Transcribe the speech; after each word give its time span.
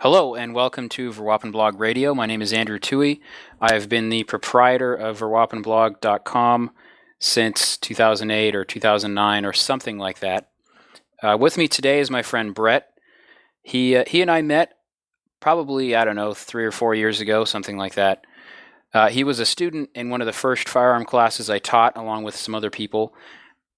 Hello 0.00 0.34
and 0.34 0.52
welcome 0.52 0.88
to 0.88 1.12
Vuurwapenblog 1.12 1.78
Radio. 1.78 2.12
My 2.12 2.26
name 2.26 2.42
is 2.42 2.52
Andrew 2.52 2.80
Tuohy. 2.80 3.20
I 3.60 3.72
have 3.74 3.88
been 3.88 4.08
the 4.08 4.24
proprietor 4.24 4.92
of 4.96 5.20
vuurwapenblog.com 5.20 6.72
since 7.20 7.76
2008 7.76 8.56
or 8.56 8.64
2009 8.64 9.44
or 9.44 9.52
something 9.52 9.96
like 9.96 10.18
that. 10.18 10.48
Uh, 11.22 11.36
with 11.38 11.56
me 11.56 11.68
today 11.68 12.00
is 12.00 12.10
my 12.10 12.22
friend 12.22 12.52
Brett. 12.52 12.88
He 13.62 13.94
uh, 13.94 14.02
he 14.08 14.20
and 14.20 14.28
I 14.28 14.42
met 14.42 14.76
probably 15.38 15.94
I 15.94 16.04
don't 16.04 16.16
know 16.16 16.34
three 16.34 16.64
or 16.64 16.72
four 16.72 16.96
years 16.96 17.20
ago, 17.20 17.44
something 17.44 17.76
like 17.76 17.94
that. 17.94 18.24
Uh, 18.92 19.08
he 19.08 19.22
was 19.22 19.38
a 19.38 19.46
student 19.46 19.90
in 19.94 20.10
one 20.10 20.20
of 20.20 20.26
the 20.26 20.32
first 20.32 20.68
firearm 20.68 21.04
classes 21.04 21.48
I 21.48 21.60
taught, 21.60 21.96
along 21.96 22.24
with 22.24 22.34
some 22.34 22.56
other 22.56 22.70
people. 22.70 23.14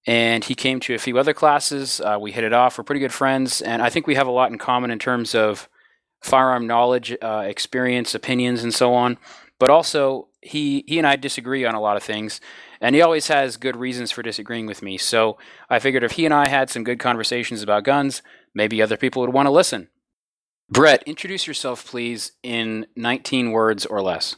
And 0.07 0.43
he 0.43 0.55
came 0.55 0.79
to 0.81 0.95
a 0.95 0.99
few 0.99 1.19
other 1.19 1.33
classes. 1.33 2.01
Uh, 2.01 2.17
we 2.19 2.31
hit 2.31 2.43
it 2.43 2.53
off. 2.53 2.77
We're 2.77 2.83
pretty 2.83 3.01
good 3.01 3.13
friends, 3.13 3.61
and 3.61 3.81
I 3.81 3.89
think 3.89 4.07
we 4.07 4.15
have 4.15 4.27
a 4.27 4.31
lot 4.31 4.51
in 4.51 4.57
common 4.57 4.89
in 4.89 4.97
terms 4.97 5.35
of 5.35 5.69
firearm 6.21 6.65
knowledge, 6.65 7.15
uh, 7.21 7.43
experience, 7.45 8.15
opinions, 8.15 8.63
and 8.63 8.73
so 8.73 8.93
on. 8.93 9.17
But 9.59 9.69
also, 9.69 10.29
he 10.41 10.83
he 10.87 10.97
and 10.97 11.05
I 11.05 11.15
disagree 11.17 11.65
on 11.65 11.75
a 11.75 11.81
lot 11.81 11.97
of 11.97 12.03
things, 12.03 12.41
and 12.79 12.95
he 12.95 13.01
always 13.01 13.27
has 13.27 13.57
good 13.57 13.75
reasons 13.75 14.09
for 14.09 14.23
disagreeing 14.23 14.65
with 14.65 14.81
me. 14.81 14.97
So 14.97 15.37
I 15.69 15.77
figured 15.77 16.03
if 16.03 16.13
he 16.13 16.25
and 16.25 16.33
I 16.33 16.47
had 16.47 16.69
some 16.71 16.83
good 16.83 16.97
conversations 16.99 17.61
about 17.61 17.83
guns, 17.83 18.23
maybe 18.55 18.81
other 18.81 18.97
people 18.97 19.21
would 19.21 19.33
want 19.33 19.45
to 19.45 19.51
listen. 19.51 19.89
Brett, 20.69 21.03
introduce 21.03 21.45
yourself, 21.45 21.85
please, 21.85 22.31
in 22.43 22.87
19 22.95 23.51
words 23.51 23.85
or 23.85 24.01
less. 24.01 24.37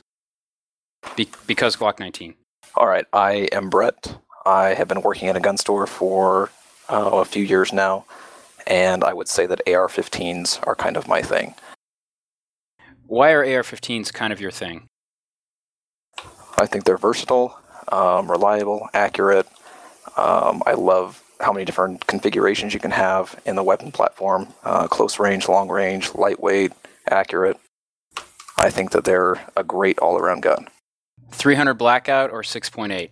Be- 1.16 1.30
because 1.48 1.76
Glock 1.76 2.00
19. 2.00 2.34
All 2.76 2.88
right, 2.88 3.06
I 3.14 3.48
am 3.52 3.70
Brett. 3.70 4.18
I 4.46 4.74
have 4.74 4.88
been 4.88 5.02
working 5.02 5.30
in 5.30 5.36
a 5.36 5.40
gun 5.40 5.58
store 5.58 5.88
for 5.88 6.50
uh, 6.90 7.10
a 7.14 7.26
few 7.26 7.44
years 7.44 7.72
now, 7.72 8.06
and 8.68 9.04
I 9.04 9.14
would 9.14 9.28
say 9.28 9.46
that 9.46 9.62
AR 9.68 9.88
15s 9.88 10.66
are 10.68 10.76
kind 10.76 10.98
of 10.98 11.08
my 11.08 11.22
thing. 11.22 11.56
Why 13.06 13.32
are 13.32 13.44
AR-15s 13.44 14.12
kind 14.14 14.34
of 14.34 14.42
your 14.42 14.52
thing? 14.52 14.88
I 16.58 16.66
think 16.66 16.86
they're 16.86 16.98
versatile, 16.98 17.58
um, 17.92 18.32
reliable, 18.32 18.88
accurate. 18.94 19.48
Um, 20.18 20.64
I 20.66 20.74
love 20.74 21.22
how 21.40 21.52
many 21.52 21.66
different 21.66 22.08
configurations 22.08 22.74
you 22.74 22.80
can 22.80 22.92
have 22.92 23.40
in 23.46 23.56
the 23.56 23.64
weapon 23.64 23.92
platform 23.92 24.48
uh, 24.64 24.88
close 24.88 25.20
range, 25.20 25.48
long 25.48 25.70
range, 25.70 26.16
lightweight, 26.16 26.72
accurate. 27.10 27.58
I 28.58 28.70
think 28.70 28.92
that 28.92 29.04
they're 29.04 29.36
a 29.58 29.64
great 29.64 30.00
all 30.00 30.18
around 30.18 30.42
gun. 30.42 30.68
300 31.32 31.74
blackout 31.74 32.32
or 32.32 32.42
6.8? 32.42 33.10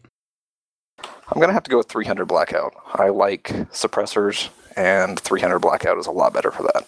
I'm 1.31 1.39
going 1.39 1.47
to 1.47 1.53
have 1.53 1.63
to 1.63 1.71
go 1.71 1.77
with 1.77 1.87
300 1.87 2.25
blackout. 2.25 2.73
I 2.93 3.07
like 3.07 3.47
suppressors, 3.71 4.49
and 4.75 5.17
300 5.17 5.59
blackout 5.59 5.97
is 5.97 6.05
a 6.05 6.11
lot 6.11 6.33
better 6.33 6.51
for 6.51 6.63
that. 6.63 6.85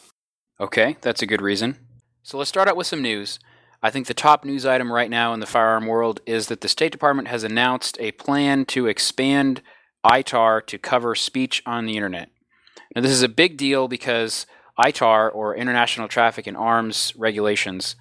Okay, 0.60 0.98
that's 1.00 1.22
a 1.22 1.26
good 1.26 1.42
reason. 1.42 1.78
So 2.24 2.38
let's 2.38 2.50
start 2.50 2.68
out 2.68 2.76
with 2.76 2.88
some 2.88 3.02
news. 3.02 3.40
I 3.82 3.90
think 3.90 4.08
the 4.08 4.14
top 4.14 4.44
news 4.44 4.66
item 4.66 4.92
right 4.92 5.10
now 5.10 5.34
in 5.34 5.40
the 5.40 5.46
firearm 5.46 5.88
world 5.88 6.20
is 6.26 6.48
that 6.48 6.60
the 6.60 6.68
State 6.68 6.92
Department 6.92 7.30
has 7.30 7.46
announced 7.46 7.98
a 8.02 8.12
plan 8.12 8.66
to 8.66 8.88
expand 8.88 9.62
ITAR 10.06 10.66
to 10.68 10.78
cover 10.78 11.16
speech 11.16 11.64
on 11.66 11.86
the 11.86 11.96
internet. 11.96 12.30
Now, 12.94 13.02
this 13.02 13.12
is 13.12 13.24
a 13.24 13.30
big 13.30 13.56
deal 13.56 13.88
because 13.88 14.46
ITAR, 14.78 15.34
or 15.34 15.56
International 15.56 16.10
Traffic 16.10 16.48
in 16.48 16.58
Arms 16.58 17.14
Regulations, 17.16 17.96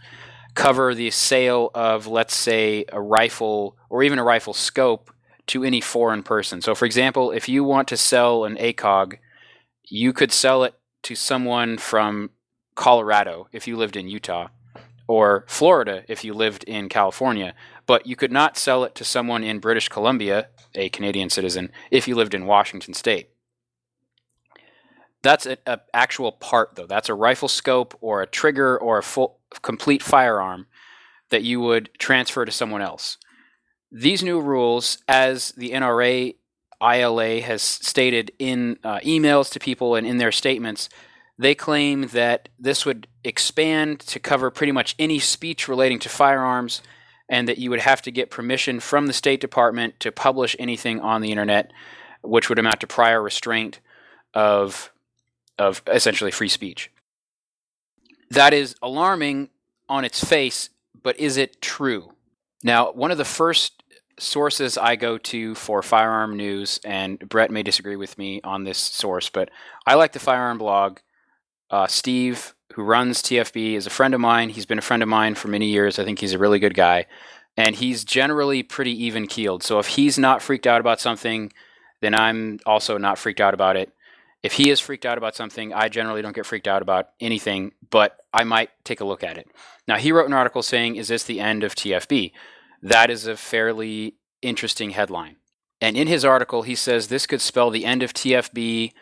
cover 0.55 0.93
the 0.93 1.13
sale 1.13 1.71
of, 1.73 2.09
let's 2.09 2.35
say, 2.35 2.85
a 2.93 3.01
rifle 3.01 3.77
or 3.89 4.03
even 4.03 4.19
a 4.19 4.25
rifle 4.25 4.55
scope 4.55 5.13
to 5.49 5.65
any 5.65 5.81
foreign 5.81 6.23
person. 6.23 6.61
So, 6.61 6.75
for 6.75 6.85
example, 6.87 7.31
if 7.31 7.49
you 7.49 7.65
want 7.65 7.89
to 7.89 7.97
sell 7.97 8.45
an 8.45 8.57
ACOG, 8.57 9.19
you 9.89 10.13
could 10.13 10.33
sell 10.33 10.65
it 10.65 10.75
to 11.03 11.15
someone 11.15 11.79
from 11.79 12.31
Colorado 12.75 13.49
if 13.53 13.67
you 13.67 13.77
lived 13.77 13.97
in 13.97 14.09
Utah, 14.09 14.49
or 15.09 15.45
Florida 15.49 16.05
if 16.09 16.25
you 16.25 16.33
lived 16.33 16.65
in 16.65 16.89
California, 16.89 17.55
but 17.87 18.07
you 18.07 18.17
could 18.17 18.33
not 18.33 18.57
sell 18.57 18.85
it 18.85 18.95
to 18.95 19.05
someone 19.05 19.43
in 19.43 19.59
British 19.59 19.89
Columbia, 19.89 20.49
a 20.75 20.89
Canadian 20.89 21.29
citizen, 21.29 21.71
if 21.91 22.07
you 22.07 22.15
lived 22.15 22.35
in 22.35 22.47
Washington 22.47 22.95
State. 22.95 23.31
That's 25.23 25.47
an 25.47 25.59
actual 25.93 26.33
part, 26.33 26.75
though. 26.75 26.87
That's 26.87 27.09
a 27.09 27.15
rifle 27.15 27.49
scope 27.49 27.97
or 28.01 28.23
a 28.23 28.27
trigger 28.27 28.79
or 28.79 28.99
a 28.99 29.03
full, 29.03 29.39
complete 29.63 30.03
firearm 30.03 30.67
that 31.31 31.43
you 31.43 31.61
would 31.61 31.91
transfer 31.99 32.45
to 32.45 32.53
someone 32.53 32.83
else. 32.83 33.19
These 33.95 34.23
new 34.23 34.41
rules, 34.41 34.97
as 35.07 35.53
the 35.53 35.73
NRA 35.73 36.35
ILA 36.81 37.41
has 37.43 37.61
stated 37.61 38.33
in 38.39 38.79
uh, 38.83 39.01
emails 39.01 39.53
to 39.53 39.61
people 39.61 39.95
and 39.95 40.07
in 40.07 40.17
their 40.17 40.33
statements, 40.33 40.89
they 41.39 41.55
claim 41.55 42.09
that 42.09 42.49
this 42.59 42.87
would 42.87 43.07
expand 43.23 44.01
to 44.01 44.19
cover 44.19 44.51
pretty 44.51 44.73
much 44.73 44.95
any 44.99 45.19
speech 45.19 45.69
relating 45.69 45.99
to 45.99 46.09
firearms 46.09 46.81
and 47.29 47.47
that 47.47 47.59
you 47.59 47.69
would 47.69 47.81
have 47.81 48.01
to 48.03 48.11
get 48.11 48.31
permission 48.31 48.81
from 48.81 49.09
the 49.09 49.13
State 49.13 49.41
Department 49.41 50.01
to 50.01 50.11
publish 50.11 50.57
anything 50.59 50.99
on 50.99 51.21
the 51.21 51.31
internet, 51.31 51.71
which 52.23 52.49
would 52.49 52.59
amount 52.59 52.81
to 52.81 52.87
prior 52.87 53.23
restraint 53.23 53.81
of, 54.33 54.91
of 55.59 55.83
essentially 55.87 56.31
free 56.31 56.49
speech. 56.49 56.91
That 58.31 58.55
is 58.55 58.75
alarming 58.81 59.51
on 59.87 60.07
its 60.07 60.25
face, 60.25 60.71
but 61.03 61.21
is 61.21 61.37
it 61.37 61.61
true? 61.61 62.13
Now, 62.63 62.93
one 62.93 63.11
of 63.11 63.19
the 63.19 63.25
first 63.25 63.82
sources 64.23 64.79
I 64.79 64.97
go 64.97 65.19
to 65.19 65.55
for 65.55 65.83
firearm 65.83 66.37
news, 66.37 66.81
and 66.85 67.19
Brett 67.29 67.51
may 67.51 67.63
disagree 67.63 67.97
with 67.97 68.17
me 68.19 68.41
on 68.43 68.65
this 68.65 68.79
source, 68.79 69.29
but 69.29 69.51
I 69.87 69.95
like 69.95 70.13
the 70.13 70.19
firearm 70.19 70.59
blog 70.59 70.99
uh, 71.73 71.87
Steve, 71.87 72.55
who 72.75 72.83
runs 72.83 73.23
TFB, 73.23 73.75
is 73.75 73.87
a 73.87 73.91
friend 73.91 74.15
of 74.15 74.21
mine. 74.21 74.51
He's 74.51 74.67
been 74.67 74.79
a 74.79 74.83
friend 74.83 75.03
of 75.03 75.09
mine 75.09 75.35
for 75.35 75.49
many 75.49 75.67
years. 75.67 75.99
I 75.99 76.05
think 76.05 76.19
he's 76.19 76.35
a 76.35 76.39
really 76.39 76.59
good 76.59 76.75
guy. 76.75 77.07
And 77.57 77.75
he's 77.75 78.05
generally 78.05 78.63
pretty 78.63 78.93
even 79.05 79.27
keeled. 79.27 79.63
So 79.63 79.79
if 79.79 79.89
he's 79.89 80.19
not 80.19 80.43
freaked 80.43 80.67
out 80.67 80.81
about 80.81 81.01
something, 81.01 81.53
then 82.01 82.15
I'm 82.15 82.61
also 82.67 82.99
not 82.99 83.19
freaked 83.19 83.41
out 83.41 83.55
about 83.55 83.77
it. 83.77 83.93
If 84.43 84.55
he 84.55 84.71
is 84.71 84.81
freaked 84.81 85.07
out 85.07 85.19
about 85.19 85.35
something, 85.35 85.73
I 85.73 85.89
generally 85.89 86.21
don't 86.21 86.35
get 86.35 86.47
freaked 86.47 86.69
out 86.69 86.83
about 86.83 87.11
anything, 87.21 87.73
but 87.91 88.19
I 88.35 88.45
might 88.45 88.71
take 88.85 89.01
a 89.01 89.05
look 89.05 89.23
at 89.23 89.39
it. 89.39 89.49
Now, 89.87 89.97
he 89.97 90.13
wrote 90.13 90.27
an 90.27 90.33
article 90.33 90.63
saying, 90.63 90.97
Is 90.97 91.09
this 91.09 91.25
the 91.25 91.41
end 91.41 91.63
of 91.63 91.75
TFB? 91.75 92.33
That 92.83 93.11
is 93.11 93.27
a 93.27 93.37
fairly 93.37 94.17
interesting 94.43 94.91
headline. 94.91 95.37
And 95.81 95.97
in 95.97 96.09
his 96.09 96.25
article, 96.25 96.63
he 96.63 96.75
says 96.75 97.09
this 97.09 97.27
could 97.27 97.41
spell 97.41 97.71
the 97.71 97.85
end 97.85 98.03
of 98.03 98.13
TFB 98.13 98.93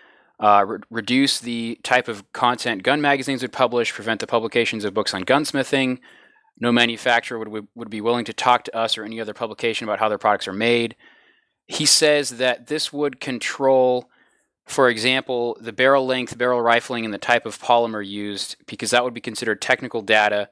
uh, 0.41 0.65
re- 0.67 0.79
reduce 0.89 1.39
the 1.39 1.79
type 1.83 2.09
of 2.09 2.33
content 2.33 2.83
gun 2.83 3.01
magazines 3.01 3.43
would 3.43 3.53
publish, 3.53 3.93
prevent 3.93 4.21
the 4.21 4.27
publications 4.27 4.85
of 4.85 4.95
books 4.95 5.13
on 5.13 5.25
gunsmithing. 5.25 5.99
No 6.59 6.73
manufacturer 6.73 7.39
would, 7.39 7.69
would 7.75 7.91
be 7.91 8.01
willing 8.01 8.25
to 8.25 8.33
talk 8.33 8.65
to 8.65 8.77
us 8.77 8.97
or 8.97 9.05
any 9.05 9.21
other 9.21 9.35
publication 9.35 9.85
about 9.85 9.99
how 9.99 10.09
their 10.09 10.19
products 10.19 10.49
are 10.49 10.53
made. 10.53 10.97
He 11.67 11.87
says 11.87 12.39
that 12.39 12.67
this 12.67 12.93
would 12.93 13.21
control, 13.21 14.11
for 14.67 14.89
example, 14.89 15.57
the 15.61 15.73
barrel 15.73 16.07
length, 16.07 16.37
barrel 16.37 16.61
rifling, 16.61 17.05
and 17.05 17.15
the 17.15 17.19
type 17.19 17.47
of 17.47 17.59
polymer 17.61 18.07
used, 18.07 18.57
because 18.67 18.91
that 18.91 19.05
would 19.05 19.15
be 19.15 19.21
considered 19.21 19.61
technical 19.61 20.03
data. 20.03 20.49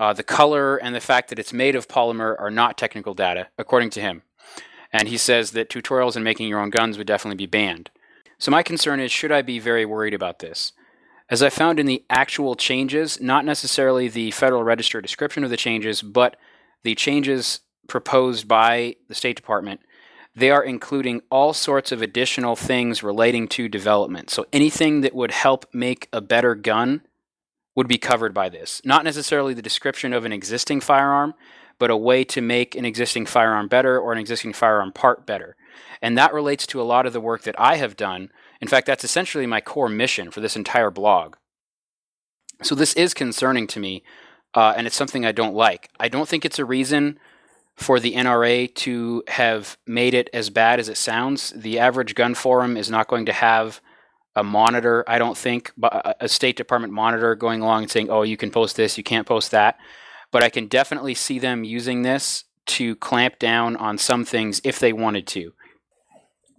Uh, 0.00 0.14
the 0.14 0.22
color 0.22 0.78
and 0.78 0.94
the 0.94 1.00
fact 1.00 1.28
that 1.28 1.38
it's 1.38 1.52
made 1.52 1.76
of 1.76 1.86
polymer 1.86 2.34
are 2.40 2.50
not 2.50 2.78
technical 2.78 3.12
data, 3.12 3.48
according 3.58 3.90
to 3.90 4.00
him. 4.00 4.22
And 4.94 5.08
he 5.08 5.18
says 5.18 5.50
that 5.50 5.68
tutorials 5.68 6.16
in 6.16 6.22
making 6.22 6.48
your 6.48 6.58
own 6.58 6.70
guns 6.70 6.96
would 6.96 7.06
definitely 7.06 7.36
be 7.36 7.46
banned. 7.46 7.90
So 8.38 8.50
my 8.50 8.62
concern 8.62 8.98
is 8.98 9.12
should 9.12 9.30
I 9.30 9.42
be 9.42 9.58
very 9.58 9.84
worried 9.84 10.14
about 10.14 10.38
this? 10.38 10.72
As 11.28 11.42
I 11.42 11.50
found 11.50 11.78
in 11.78 11.84
the 11.84 12.02
actual 12.08 12.54
changes, 12.54 13.20
not 13.20 13.44
necessarily 13.44 14.08
the 14.08 14.30
Federal 14.30 14.64
Register 14.64 15.02
description 15.02 15.44
of 15.44 15.50
the 15.50 15.56
changes, 15.58 16.00
but 16.00 16.36
the 16.82 16.94
changes 16.94 17.60
proposed 17.86 18.48
by 18.48 18.96
the 19.08 19.14
State 19.14 19.36
Department, 19.36 19.80
they 20.34 20.50
are 20.50 20.64
including 20.64 21.20
all 21.30 21.52
sorts 21.52 21.92
of 21.92 22.00
additional 22.00 22.56
things 22.56 23.02
relating 23.02 23.46
to 23.48 23.68
development. 23.68 24.30
So 24.30 24.46
anything 24.50 25.02
that 25.02 25.14
would 25.14 25.32
help 25.32 25.66
make 25.74 26.08
a 26.10 26.22
better 26.22 26.54
gun 26.54 27.02
would 27.74 27.88
be 27.88 27.98
covered 27.98 28.34
by 28.34 28.48
this. 28.48 28.80
Not 28.84 29.04
necessarily 29.04 29.54
the 29.54 29.62
description 29.62 30.12
of 30.12 30.24
an 30.24 30.32
existing 30.32 30.80
firearm, 30.80 31.34
but 31.78 31.90
a 31.90 31.96
way 31.96 32.24
to 32.24 32.40
make 32.40 32.74
an 32.74 32.84
existing 32.84 33.26
firearm 33.26 33.68
better 33.68 33.98
or 33.98 34.12
an 34.12 34.18
existing 34.18 34.52
firearm 34.52 34.92
part 34.92 35.26
better. 35.26 35.56
And 36.02 36.16
that 36.18 36.34
relates 36.34 36.66
to 36.68 36.80
a 36.80 36.84
lot 36.84 37.06
of 37.06 37.12
the 37.12 37.20
work 37.20 37.42
that 37.42 37.58
I 37.58 37.76
have 37.76 37.96
done. 37.96 38.30
In 38.60 38.68
fact, 38.68 38.86
that's 38.86 39.04
essentially 39.04 39.46
my 39.46 39.60
core 39.60 39.88
mission 39.88 40.30
for 40.30 40.40
this 40.40 40.56
entire 40.56 40.90
blog. 40.90 41.36
So 42.62 42.74
this 42.74 42.92
is 42.94 43.14
concerning 43.14 43.66
to 43.68 43.80
me, 43.80 44.02
uh, 44.54 44.74
and 44.76 44.86
it's 44.86 44.96
something 44.96 45.24
I 45.24 45.32
don't 45.32 45.54
like. 45.54 45.88
I 45.98 46.08
don't 46.08 46.28
think 46.28 46.44
it's 46.44 46.58
a 46.58 46.64
reason 46.64 47.18
for 47.76 47.98
the 47.98 48.12
NRA 48.12 48.74
to 48.74 49.22
have 49.28 49.78
made 49.86 50.12
it 50.12 50.28
as 50.34 50.50
bad 50.50 50.78
as 50.78 50.90
it 50.90 50.98
sounds. 50.98 51.50
The 51.56 51.78
average 51.78 52.14
gun 52.14 52.34
forum 52.34 52.76
is 52.76 52.90
not 52.90 53.08
going 53.08 53.24
to 53.26 53.32
have 53.32 53.80
a 54.36 54.44
monitor, 54.44 55.04
I 55.08 55.18
don't 55.18 55.36
think, 55.36 55.72
but 55.76 56.16
a 56.20 56.28
State 56.28 56.56
Department 56.56 56.92
monitor 56.92 57.34
going 57.34 57.62
along 57.62 57.82
and 57.82 57.90
saying, 57.90 58.10
oh, 58.10 58.22
you 58.22 58.36
can 58.36 58.50
post 58.50 58.76
this, 58.76 58.96
you 58.96 59.04
can't 59.04 59.26
post 59.26 59.50
that. 59.50 59.78
But 60.30 60.42
I 60.42 60.48
can 60.48 60.66
definitely 60.66 61.14
see 61.14 61.38
them 61.38 61.64
using 61.64 62.02
this 62.02 62.44
to 62.66 62.94
clamp 62.96 63.38
down 63.38 63.74
on 63.76 63.98
some 63.98 64.24
things 64.24 64.60
if 64.62 64.78
they 64.78 64.92
wanted 64.92 65.26
to. 65.28 65.52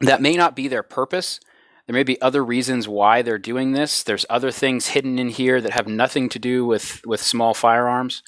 That 0.02 0.22
may 0.22 0.36
not 0.36 0.56
be 0.56 0.68
their 0.68 0.84
purpose. 0.84 1.40
There 1.88 1.94
may 1.94 2.04
be 2.04 2.22
other 2.22 2.44
reasons 2.44 2.88
why 2.88 3.22
they're 3.22 3.38
doing 3.38 3.72
this. 3.72 4.04
There's 4.04 4.26
other 4.30 4.52
things 4.52 4.88
hidden 4.88 5.18
in 5.18 5.30
here 5.30 5.62
that 5.62 5.72
have 5.72 5.88
nothing 5.88 6.28
to 6.30 6.40
do 6.40 6.66
with, 6.66 7.02
with 7.06 7.22
small 7.22 7.54
firearms 7.54 8.24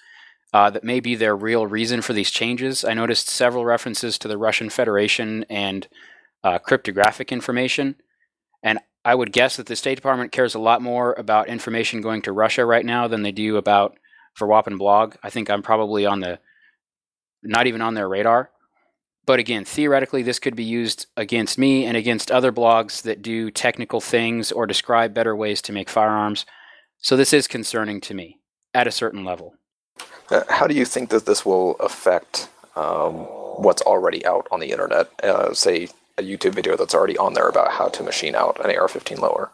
uh, 0.54 0.70
that 0.70 0.84
may 0.84 1.00
be 1.00 1.16
their 1.16 1.36
real 1.36 1.68
reason 1.68 2.02
for 2.02 2.14
these 2.14 2.32
changes. 2.32 2.86
I 2.86 2.94
noticed 2.94 3.30
several 3.30 3.66
references 3.66 4.18
to 4.20 4.28
the 4.28 4.38
Russian 4.38 4.70
Federation 4.70 5.46
and 5.50 5.88
uh, 6.44 6.60
cryptographic 6.60 7.32
information. 7.32 7.96
And 8.62 8.80
I 9.06 9.16
would 9.16 9.34
guess 9.34 9.58
that 9.58 9.66
the 9.66 9.76
State 9.76 9.96
Department 9.96 10.32
cares 10.32 10.56
a 10.56 10.60
lot 10.60 10.82
more 10.82 11.14
about 11.14 11.48
information 11.48 12.02
going 12.02 12.22
to 12.24 12.32
Russia 12.32 12.66
right 12.66 12.86
now 12.86 13.08
than 13.08 13.22
they 13.22 13.32
do 13.32 13.58
about 13.58 13.98
Vuurwapen 14.40 14.78
blog. 14.78 15.16
I 15.22 15.30
think 15.30 15.50
I'm 15.50 15.62
probably 15.62 16.06
on 16.06 16.22
the 16.22 16.40
not 17.44 17.68
even 17.68 17.82
on 17.82 17.94
their 17.94 18.08
radar. 18.08 18.50
But 19.26 19.40
again, 19.40 19.64
theoretically, 19.64 20.22
this 20.22 20.40
could 20.40 20.56
be 20.56 20.64
used 20.64 21.08
against 21.16 21.58
me 21.58 21.86
and 21.86 21.96
against 21.96 22.32
other 22.32 22.52
blogs 22.52 23.02
that 23.04 23.22
do 23.22 23.52
technical 23.52 24.02
things 24.02 24.52
or 24.52 24.66
describe 24.66 25.14
better 25.14 25.36
ways 25.36 25.62
to 25.64 25.72
make 25.72 25.90
firearms. 25.90 26.46
So 27.00 27.16
this 27.16 27.32
is 27.34 27.48
concerning 27.48 28.02
to 28.02 28.14
me 28.14 28.40
at 28.74 28.88
a 28.88 28.92
certain 28.92 29.24
level. 29.24 29.56
Uh, 30.30 30.44
how 30.50 30.68
do 30.68 30.76
you 30.76 30.86
think 30.86 31.10
that 31.10 31.26
this 31.26 31.46
will 31.46 31.76
affect 31.76 32.50
um, 32.76 33.14
what's 33.62 33.82
already 33.82 34.26
out 34.26 34.48
on 34.52 34.60
the 34.60 34.72
internet? 34.72 35.08
Uh, 35.22 35.54
say 35.54 35.88
a 36.18 36.22
YouTube 36.24 36.54
video 36.54 36.76
that's 36.76 36.94
already 36.94 37.18
on 37.18 37.34
there 37.34 37.48
about 37.48 37.72
how 37.72 37.88
to 37.88 38.04
machine 38.04 38.36
out 38.36 38.64
an 38.64 38.76
AR-15 38.76 39.20
lower. 39.20 39.52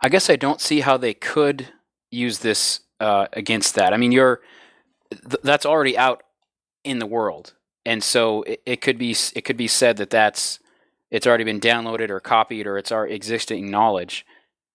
I 0.00 0.08
guess 0.08 0.28
I 0.28 0.36
don't 0.36 0.60
see 0.60 0.80
how 0.80 0.96
they 0.96 1.14
could 1.14 1.68
use 2.10 2.40
this 2.40 2.80
uh, 3.00 3.26
against 3.32 3.74
that. 3.74 3.92
I 3.92 3.96
mean, 3.96 4.12
you're 4.12 4.40
th- 5.10 5.42
that's 5.42 5.66
already 5.66 5.96
out 5.96 6.22
in 6.82 6.98
the 6.98 7.06
world, 7.06 7.54
and 7.86 8.02
so 8.02 8.42
it, 8.42 8.62
it, 8.66 8.80
could 8.80 8.98
be 8.98 9.16
it 9.34 9.42
could 9.42 9.56
be 9.56 9.68
said 9.68 9.96
that 9.96 10.10
that's 10.10 10.58
it's 11.10 11.26
already 11.26 11.44
been 11.44 11.60
downloaded 11.60 12.10
or 12.10 12.20
copied 12.20 12.66
or 12.66 12.76
it's 12.76 12.92
our 12.92 13.06
existing 13.06 13.70
knowledge. 13.70 14.26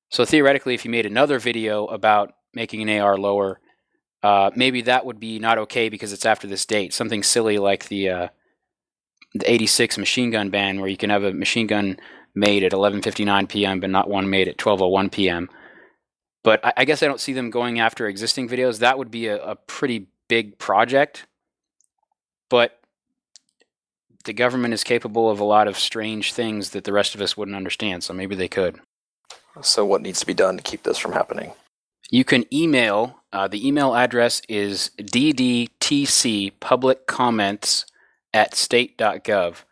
So 0.09 0.25
theoretically, 0.25 0.73
if 0.73 0.85
you 0.85 0.91
made 0.91 1.05
another 1.05 1.37
video 1.37 1.85
about 1.85 2.33
making 2.53 2.81
an 2.81 2.99
AR 2.99 3.17
lower, 3.17 3.59
uh, 4.23 4.49
maybe 4.55 4.81
that 4.83 5.05
would 5.05 5.19
be 5.19 5.37
not 5.39 5.57
okay 5.59 5.89
because 5.89 6.13
it's 6.13 6.25
after 6.25 6.47
this 6.47 6.65
date. 6.65 6.93
Something 6.93 7.23
silly 7.23 7.57
like 7.57 7.87
the 7.87 8.09
uh, 8.09 8.27
the 9.33 9.51
86 9.51 9.97
machine 9.97 10.31
gun 10.31 10.49
ban, 10.49 10.79
where 10.79 10.89
you 10.89 10.97
can 10.97 11.09
have 11.09 11.23
a 11.23 11.33
machine 11.33 11.67
gun 11.67 11.97
made 12.35 12.63
at 12.63 12.71
11:59 12.71 13.49
p.m. 13.49 13.79
but 13.79 13.89
not 13.89 14.09
one 14.09 14.29
made 14.29 14.47
at 14.47 14.57
12:01 14.57 15.11
p.m. 15.11 15.49
But 16.43 16.65
I, 16.65 16.73
I, 16.77 16.85
guess 16.85 17.03
I 17.03 17.07
don't 17.07 17.19
see 17.19 17.33
them 17.33 17.49
going 17.49 17.79
after 17.79 18.07
existing 18.07 18.47
videos. 18.47 18.79
That 18.79 18.97
would 18.97 19.11
be 19.11 19.27
a, 19.27 19.43
a 19.43 19.55
pretty 19.55 20.07
big 20.29 20.57
project. 20.57 21.27
But 22.49 22.79
the 24.25 24.33
government 24.33 24.73
is 24.73 24.83
capable 24.83 25.29
of 25.29 25.39
a 25.39 25.43
lot 25.45 25.67
of 25.67 25.77
strange 25.77 26.33
things 26.33 26.71
that 26.71 26.83
the 26.83 26.93
rest 26.93 27.13
of 27.15 27.21
us 27.21 27.35
wouldn't 27.35 27.57
understand. 27.57 28.03
So 28.03 28.13
maybe 28.13 28.35
they 28.35 28.47
could. 28.47 28.79
So 29.61 29.85
what 29.85 30.01
needs 30.01 30.19
to 30.19 30.25
be 30.25 30.33
done 30.33 30.57
to 30.57 30.63
keep 30.63 30.83
this 30.83 30.97
from 30.97 31.11
happening? 31.11 31.53
You 32.09 32.23
can 32.23 32.45
email. 32.53 33.21
Uh, 33.31 33.47
the 33.47 33.65
email 33.67 33.93
address 33.93 34.41
is 34.49 34.89
ddtc 34.97 36.53
public 36.59 37.05
comments 37.05 37.85
at 38.33 38.55
state.gov. 38.55 39.63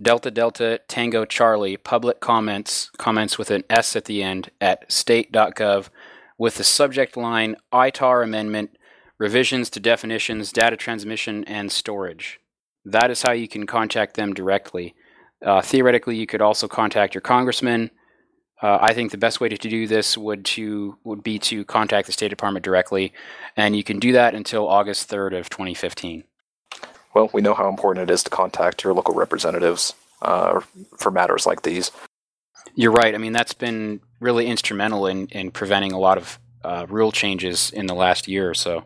Delta 0.00 0.30
Delta 0.30 0.80
Tango 0.88 1.24
Charlie 1.24 1.76
public 1.76 2.20
comments, 2.20 2.90
comments 2.98 3.38
with 3.38 3.50
an 3.50 3.64
S 3.70 3.94
at 3.94 4.06
the 4.06 4.22
end 4.22 4.50
at 4.60 4.90
state.gov 4.90 5.88
with 6.38 6.56
the 6.56 6.64
subject 6.64 7.16
line 7.16 7.56
ITAR 7.72 8.24
Amendment 8.24 8.76
Revisions 9.18 9.70
to 9.70 9.80
Definitions, 9.80 10.50
Data 10.50 10.76
Transmission, 10.76 11.44
and 11.44 11.70
Storage. 11.70 12.40
That 12.84 13.12
is 13.12 13.22
how 13.22 13.30
you 13.30 13.46
can 13.46 13.66
contact 13.66 14.16
them 14.16 14.34
directly. 14.34 14.96
Uh, 15.44 15.62
theoretically, 15.62 16.16
you 16.16 16.26
could 16.26 16.42
also 16.42 16.66
contact 16.66 17.14
your 17.14 17.20
congressman. 17.20 17.92
Uh, 18.60 18.78
I 18.80 18.94
think 18.94 19.12
the 19.12 19.18
best 19.18 19.40
way 19.40 19.48
to, 19.48 19.56
to 19.56 19.68
do 19.68 19.86
this 19.86 20.18
would 20.18 20.44
to 20.46 20.98
would 21.04 21.22
be 21.22 21.38
to 21.40 21.64
contact 21.64 22.06
the 22.06 22.12
State 22.12 22.30
Department 22.30 22.64
directly, 22.64 23.12
and 23.56 23.76
you 23.76 23.84
can 23.84 24.00
do 24.00 24.12
that 24.12 24.34
until 24.34 24.66
August 24.66 25.08
third 25.08 25.34
of 25.34 25.48
2015 25.48 26.24
well, 27.14 27.30
we 27.32 27.42
know 27.42 27.54
how 27.54 27.68
important 27.68 28.08
it 28.08 28.12
is 28.12 28.22
to 28.24 28.30
contact 28.30 28.84
your 28.84 28.94
local 28.94 29.14
representatives 29.14 29.94
uh, 30.22 30.60
for 30.98 31.10
matters 31.10 31.46
like 31.46 31.62
these. 31.62 31.90
You're 32.74 32.92
right. 32.92 33.14
I 33.14 33.18
mean, 33.18 33.32
that's 33.32 33.52
been 33.52 34.00
really 34.20 34.46
instrumental 34.46 35.06
in, 35.06 35.26
in 35.28 35.50
preventing 35.50 35.92
a 35.92 35.98
lot 35.98 36.16
of 36.16 36.38
uh, 36.64 36.86
rule 36.88 37.12
changes 37.12 37.70
in 37.70 37.86
the 37.86 37.94
last 37.94 38.28
year 38.28 38.48
or 38.48 38.54
so. 38.54 38.84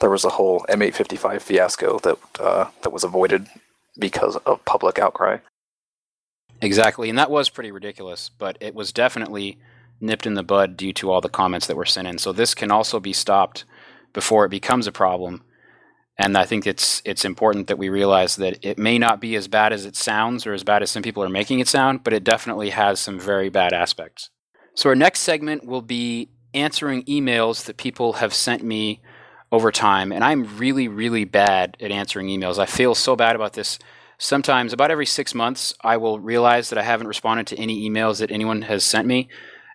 There 0.00 0.10
was 0.10 0.24
a 0.24 0.30
whole 0.30 0.64
M855 0.68 1.40
fiasco 1.40 1.98
that 2.00 2.18
uh, 2.38 2.66
that 2.82 2.92
was 2.92 3.02
avoided 3.02 3.46
because 3.98 4.36
of 4.36 4.64
public 4.66 4.98
outcry. 4.98 5.38
Exactly, 6.60 7.08
and 7.08 7.18
that 7.18 7.30
was 7.30 7.48
pretty 7.48 7.70
ridiculous, 7.70 8.30
but 8.38 8.56
it 8.60 8.74
was 8.74 8.92
definitely 8.92 9.58
nipped 10.00 10.26
in 10.26 10.34
the 10.34 10.42
bud 10.42 10.76
due 10.76 10.92
to 10.92 11.10
all 11.10 11.22
the 11.22 11.28
comments 11.28 11.66
that 11.66 11.76
were 11.76 11.86
sent 11.86 12.06
in. 12.06 12.18
So 12.18 12.32
this 12.32 12.54
can 12.54 12.70
also 12.70 13.00
be 13.00 13.14
stopped 13.14 13.64
before 14.12 14.44
it 14.44 14.50
becomes 14.50 14.86
a 14.86 14.92
problem 14.92 15.42
and 16.18 16.36
I 16.36 16.44
think 16.44 16.66
it's 16.66 17.02
it's 17.04 17.24
important 17.24 17.66
that 17.66 17.78
we 17.78 17.88
realize 17.88 18.36
that 18.36 18.64
it 18.64 18.78
may 18.78 18.98
not 18.98 19.20
be 19.20 19.36
as 19.36 19.48
bad 19.48 19.72
as 19.72 19.84
it 19.84 19.96
sounds 19.96 20.46
or 20.46 20.54
as 20.54 20.64
bad 20.64 20.82
as 20.82 20.90
some 20.90 21.02
people 21.02 21.22
are 21.22 21.28
making 21.28 21.60
it 21.60 21.68
sound, 21.68 22.04
but 22.04 22.12
it 22.12 22.24
definitely 22.24 22.70
has 22.70 23.00
some 23.00 23.20
very 23.20 23.50
bad 23.50 23.72
aspects. 23.72 24.30
So 24.74 24.88
our 24.88 24.94
next 24.94 25.20
segment 25.20 25.66
will 25.66 25.82
be 25.82 26.30
answering 26.54 27.04
emails 27.04 27.64
that 27.66 27.76
people 27.76 28.14
have 28.14 28.32
sent 28.32 28.62
me 28.62 29.02
over 29.52 29.70
time, 29.70 30.10
and 30.10 30.24
I'm 30.24 30.56
really 30.56 30.88
really 30.88 31.24
bad 31.24 31.76
at 31.80 31.90
answering 31.90 32.28
emails. 32.28 32.58
I 32.58 32.66
feel 32.66 32.94
so 32.94 33.14
bad 33.14 33.36
about 33.36 33.52
this. 33.52 33.78
Sometimes 34.18 34.72
about 34.72 34.90
every 34.90 35.04
6 35.04 35.34
months 35.34 35.74
I 35.82 35.98
will 35.98 36.18
realize 36.18 36.70
that 36.70 36.78
I 36.78 36.82
haven't 36.82 37.08
responded 37.08 37.46
to 37.48 37.58
any 37.58 37.88
emails 37.88 38.20
that 38.20 38.30
anyone 38.30 38.62
has 38.62 38.82
sent 38.82 39.06
me, 39.06 39.28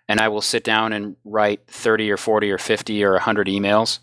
and 0.08 0.18
I 0.18 0.26
will 0.26 0.40
sit 0.40 0.64
down 0.64 0.92
and 0.92 1.14
write 1.24 1.68
30 1.68 2.10
or 2.10 2.16
40 2.16 2.50
or 2.50 2.58
50 2.58 3.04
or 3.04 3.12
100 3.12 3.46
emails. 3.46 4.00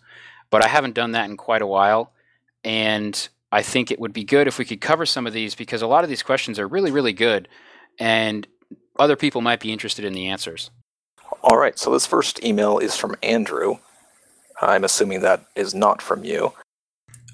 But 0.49 0.63
I 0.63 0.69
haven't 0.69 0.95
done 0.95 1.11
that 1.11 1.29
in 1.29 1.35
quite 1.35 1.61
a 1.61 1.67
while 1.67 2.13
and 2.63 3.29
I 3.51 3.61
think 3.61 3.91
it 3.91 3.99
would 3.99 4.13
be 4.13 4.23
good 4.23 4.47
if 4.47 4.57
we 4.59 4.65
could 4.65 4.81
cover 4.81 5.05
some 5.05 5.25
of 5.25 5.33
these 5.33 5.55
because 5.55 5.81
a 5.81 5.87
lot 5.87 6.03
of 6.03 6.09
these 6.09 6.23
questions 6.23 6.59
are 6.59 6.67
really, 6.67 6.91
really 6.91 7.13
good, 7.13 7.47
and 7.97 8.47
other 8.97 9.15
people 9.15 9.41
might 9.41 9.59
be 9.59 9.71
interested 9.71 10.05
in 10.05 10.13
the 10.13 10.27
answers. 10.27 10.69
All 11.41 11.57
right, 11.57 11.77
so 11.77 11.91
this 11.91 12.05
first 12.05 12.43
email 12.43 12.79
is 12.79 12.95
from 12.95 13.15
Andrew. 13.23 13.77
I'm 14.61 14.83
assuming 14.83 15.21
that 15.21 15.45
is 15.55 15.73
not 15.73 16.01
from 16.01 16.23
you. 16.23 16.53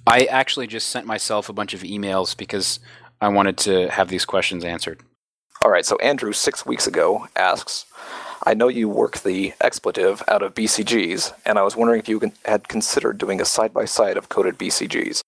I 0.08 0.26
actually 0.26 0.68
just 0.68 0.90
sent 0.90 1.08
myself 1.08 1.50
a 1.50 1.54
bunch 1.54 1.74
of 1.74 1.82
emails 1.82 2.38
because 2.38 2.80
I 3.20 3.30
wanted 3.30 3.58
to 3.60 3.90
have 3.90 4.10
these 4.10 4.26
questions 4.26 4.64
answered. 4.64 5.02
All 5.64 5.72
right, 5.72 5.86
so 5.86 5.96
Andrew, 5.98 6.32
six 6.32 6.66
weeks 6.66 6.86
ago, 6.86 7.28
asks 7.36 7.86
I 8.48 8.54
know 8.54 8.68
you 8.68 8.88
work 8.88 9.22
the 9.22 9.54
expletive 9.60 10.22
out 10.28 10.44
of 10.44 10.54
BCGs, 10.54 11.34
and 11.48 11.58
I 11.58 11.64
was 11.64 11.76
wondering 11.76 12.00
if 12.00 12.08
you 12.08 12.22
had 12.46 12.68
considered 12.68 13.18
doing 13.18 13.42
a 13.42 13.46
side 13.46 13.74
by 13.74 13.86
side 13.86 14.18
of 14.18 14.30
coded 14.30 14.60
BCGs. 14.60 15.22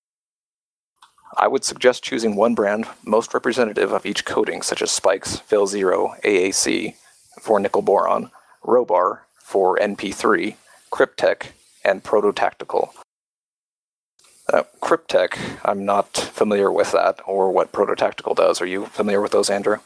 I 1.36 1.48
would 1.48 1.64
suggest 1.64 2.04
choosing 2.04 2.36
one 2.36 2.54
brand 2.54 2.86
most 3.04 3.34
representative 3.34 3.92
of 3.92 4.06
each 4.06 4.24
coding, 4.24 4.62
such 4.62 4.84
as 4.84 4.92
Spikes, 4.92 5.38
Fail 5.40 5.66
Zero, 5.66 6.14
AAC 6.24 6.94
for 7.42 7.60
nickel 7.60 7.82
boron, 7.82 8.30
Robar 8.64 9.22
for 9.40 9.78
NP3, 9.78 10.56
Kryptek, 10.92 11.54
and 11.84 12.04
Prototactical. 12.04 12.90
Uh, 14.54 14.64
Kryptek, 14.80 15.38
I'm 15.66 15.86
not 15.86 16.16
familiar 16.16 16.72
with 16.72 16.92
that 16.92 17.20
or 17.26 17.52
what 17.52 17.72
Prototactical 17.72 18.36
does. 18.36 18.62
Are 18.62 18.68
you 18.68 18.86
familiar 18.86 19.22
with 19.22 19.32
those, 19.32 19.50
Andrew? 19.50 19.78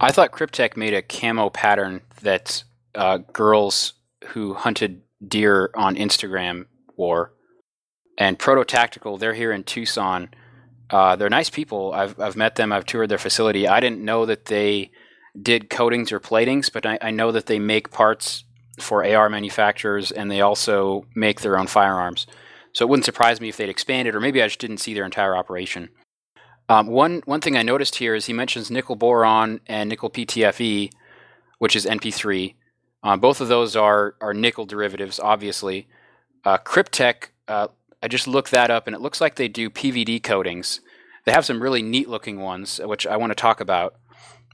I 0.00 0.12
thought 0.12 0.32
Kryptek 0.32 0.76
made 0.76 0.92
a 0.92 1.02
camo 1.02 1.48
pattern 1.48 2.02
that 2.20 2.64
uh, 2.94 3.18
girls 3.32 3.94
who 4.28 4.54
hunted 4.54 5.02
deer 5.26 5.70
on 5.74 5.96
Instagram 5.96 6.66
wore. 6.96 7.32
And 8.18 8.38
Proto 8.38 8.64
Tactical, 8.64 9.16
they're 9.16 9.34
here 9.34 9.52
in 9.52 9.64
Tucson. 9.64 10.30
Uh, 10.90 11.16
they're 11.16 11.30
nice 11.30 11.50
people. 11.50 11.92
I've, 11.92 12.18
I've 12.20 12.36
met 12.36 12.56
them. 12.56 12.72
I've 12.72 12.86
toured 12.86 13.08
their 13.08 13.18
facility. 13.18 13.66
I 13.66 13.80
didn't 13.80 14.04
know 14.04 14.26
that 14.26 14.46
they 14.46 14.90
did 15.40 15.70
coatings 15.70 16.12
or 16.12 16.20
platings, 16.20 16.70
but 16.70 16.86
I, 16.86 16.98
I 17.00 17.10
know 17.10 17.32
that 17.32 17.46
they 17.46 17.58
make 17.58 17.90
parts 17.90 18.44
for 18.78 19.04
AR 19.04 19.28
manufacturers 19.28 20.10
and 20.10 20.30
they 20.30 20.40
also 20.42 21.06
make 21.14 21.40
their 21.40 21.58
own 21.58 21.66
firearms. 21.66 22.26
So 22.72 22.84
it 22.84 22.88
wouldn't 22.88 23.06
surprise 23.06 23.40
me 23.40 23.48
if 23.48 23.56
they'd 23.56 23.70
expanded, 23.70 24.14
or 24.14 24.20
maybe 24.20 24.42
I 24.42 24.48
just 24.48 24.60
didn't 24.60 24.78
see 24.78 24.92
their 24.92 25.06
entire 25.06 25.34
operation. 25.34 25.88
Um, 26.68 26.88
one 26.88 27.22
one 27.26 27.40
thing 27.40 27.56
I 27.56 27.62
noticed 27.62 27.96
here 27.96 28.14
is 28.14 28.26
he 28.26 28.32
mentions 28.32 28.70
nickel 28.70 28.96
boron 28.96 29.60
and 29.66 29.88
nickel 29.88 30.10
PTFE, 30.10 30.92
which 31.58 31.76
is 31.76 31.86
NP3. 31.86 32.54
Uh, 33.02 33.16
both 33.16 33.40
of 33.40 33.48
those 33.48 33.76
are 33.76 34.16
are 34.20 34.34
nickel 34.34 34.66
derivatives, 34.66 35.20
obviously. 35.20 35.88
Uh, 36.44 36.58
uh, 37.48 37.68
I 38.02 38.08
just 38.08 38.28
looked 38.28 38.50
that 38.50 38.70
up, 38.70 38.86
and 38.86 38.94
it 38.94 39.02
looks 39.02 39.20
like 39.20 39.36
they 39.36 39.48
do 39.48 39.70
PVD 39.70 40.22
coatings. 40.22 40.80
They 41.24 41.32
have 41.32 41.44
some 41.44 41.62
really 41.62 41.82
neat 41.82 42.08
looking 42.08 42.40
ones, 42.40 42.80
which 42.82 43.06
I 43.06 43.16
want 43.16 43.30
to 43.30 43.34
talk 43.34 43.60
about. 43.60 43.96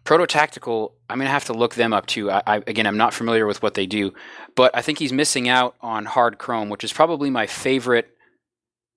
Prototactical, 0.04 0.92
I'm 1.08 1.18
going 1.18 1.26
to 1.26 1.32
have 1.32 1.44
to 1.44 1.52
look 1.52 1.74
them 1.74 1.92
up 1.92 2.06
too. 2.06 2.30
I, 2.30 2.42
I, 2.46 2.56
again, 2.66 2.86
I'm 2.86 2.96
not 2.96 3.14
familiar 3.14 3.46
with 3.46 3.62
what 3.62 3.74
they 3.74 3.86
do, 3.86 4.12
but 4.56 4.74
I 4.76 4.82
think 4.82 4.98
he's 4.98 5.12
missing 5.12 5.48
out 5.48 5.76
on 5.80 6.06
hard 6.06 6.38
chrome, 6.38 6.70
which 6.70 6.82
is 6.82 6.92
probably 6.92 7.30
my 7.30 7.46
favorite 7.46 8.08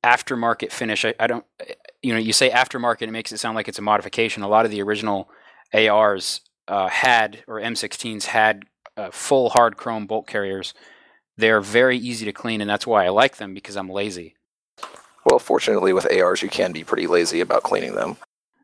aftermarket 0.04 0.72
finish. 0.72 1.06
I, 1.06 1.14
I 1.20 1.28
don't 1.28 1.46
you 2.06 2.14
know, 2.14 2.20
you 2.20 2.34
say 2.34 2.52
aftermarket, 2.52 3.02
it 3.02 3.12
makes 3.12 3.32
it 3.32 3.40
sound 3.40 3.56
like 3.56 3.68
it's 3.68 3.80
a 3.80 3.82
modification. 3.82 4.44
A 4.44 4.48
lot 4.48 4.64
of 4.64 4.70
the 4.70 4.82
original 4.84 5.28
ARs 5.74 6.42
uh, 6.68 6.88
had 6.88 7.44
or 7.48 7.60
M16s 7.60 8.26
had 8.26 8.66
uh, 8.96 9.10
full 9.12 9.50
hard 9.50 9.76
chrome 9.76 10.06
bolt 10.06 10.28
carriers, 10.28 10.76
they're 11.36 11.62
very 11.62 11.98
easy 11.98 12.26
to 12.26 12.32
clean, 12.32 12.62
and 12.62 12.70
that's 12.70 12.86
why 12.86 13.06
I 13.06 13.10
like 13.10 13.38
them 13.38 13.56
because 13.56 13.76
I'm 13.76 13.90
lazy. 13.90 14.36
Well, 15.26 15.40
fortunately, 15.40 15.94
with 15.94 16.08
ARs, 16.12 16.44
you 16.44 16.50
can 16.50 16.72
be 16.72 16.84
pretty 16.84 17.08
lazy 17.08 17.42
about 17.42 17.64
cleaning 17.64 17.96
them. 17.96 18.18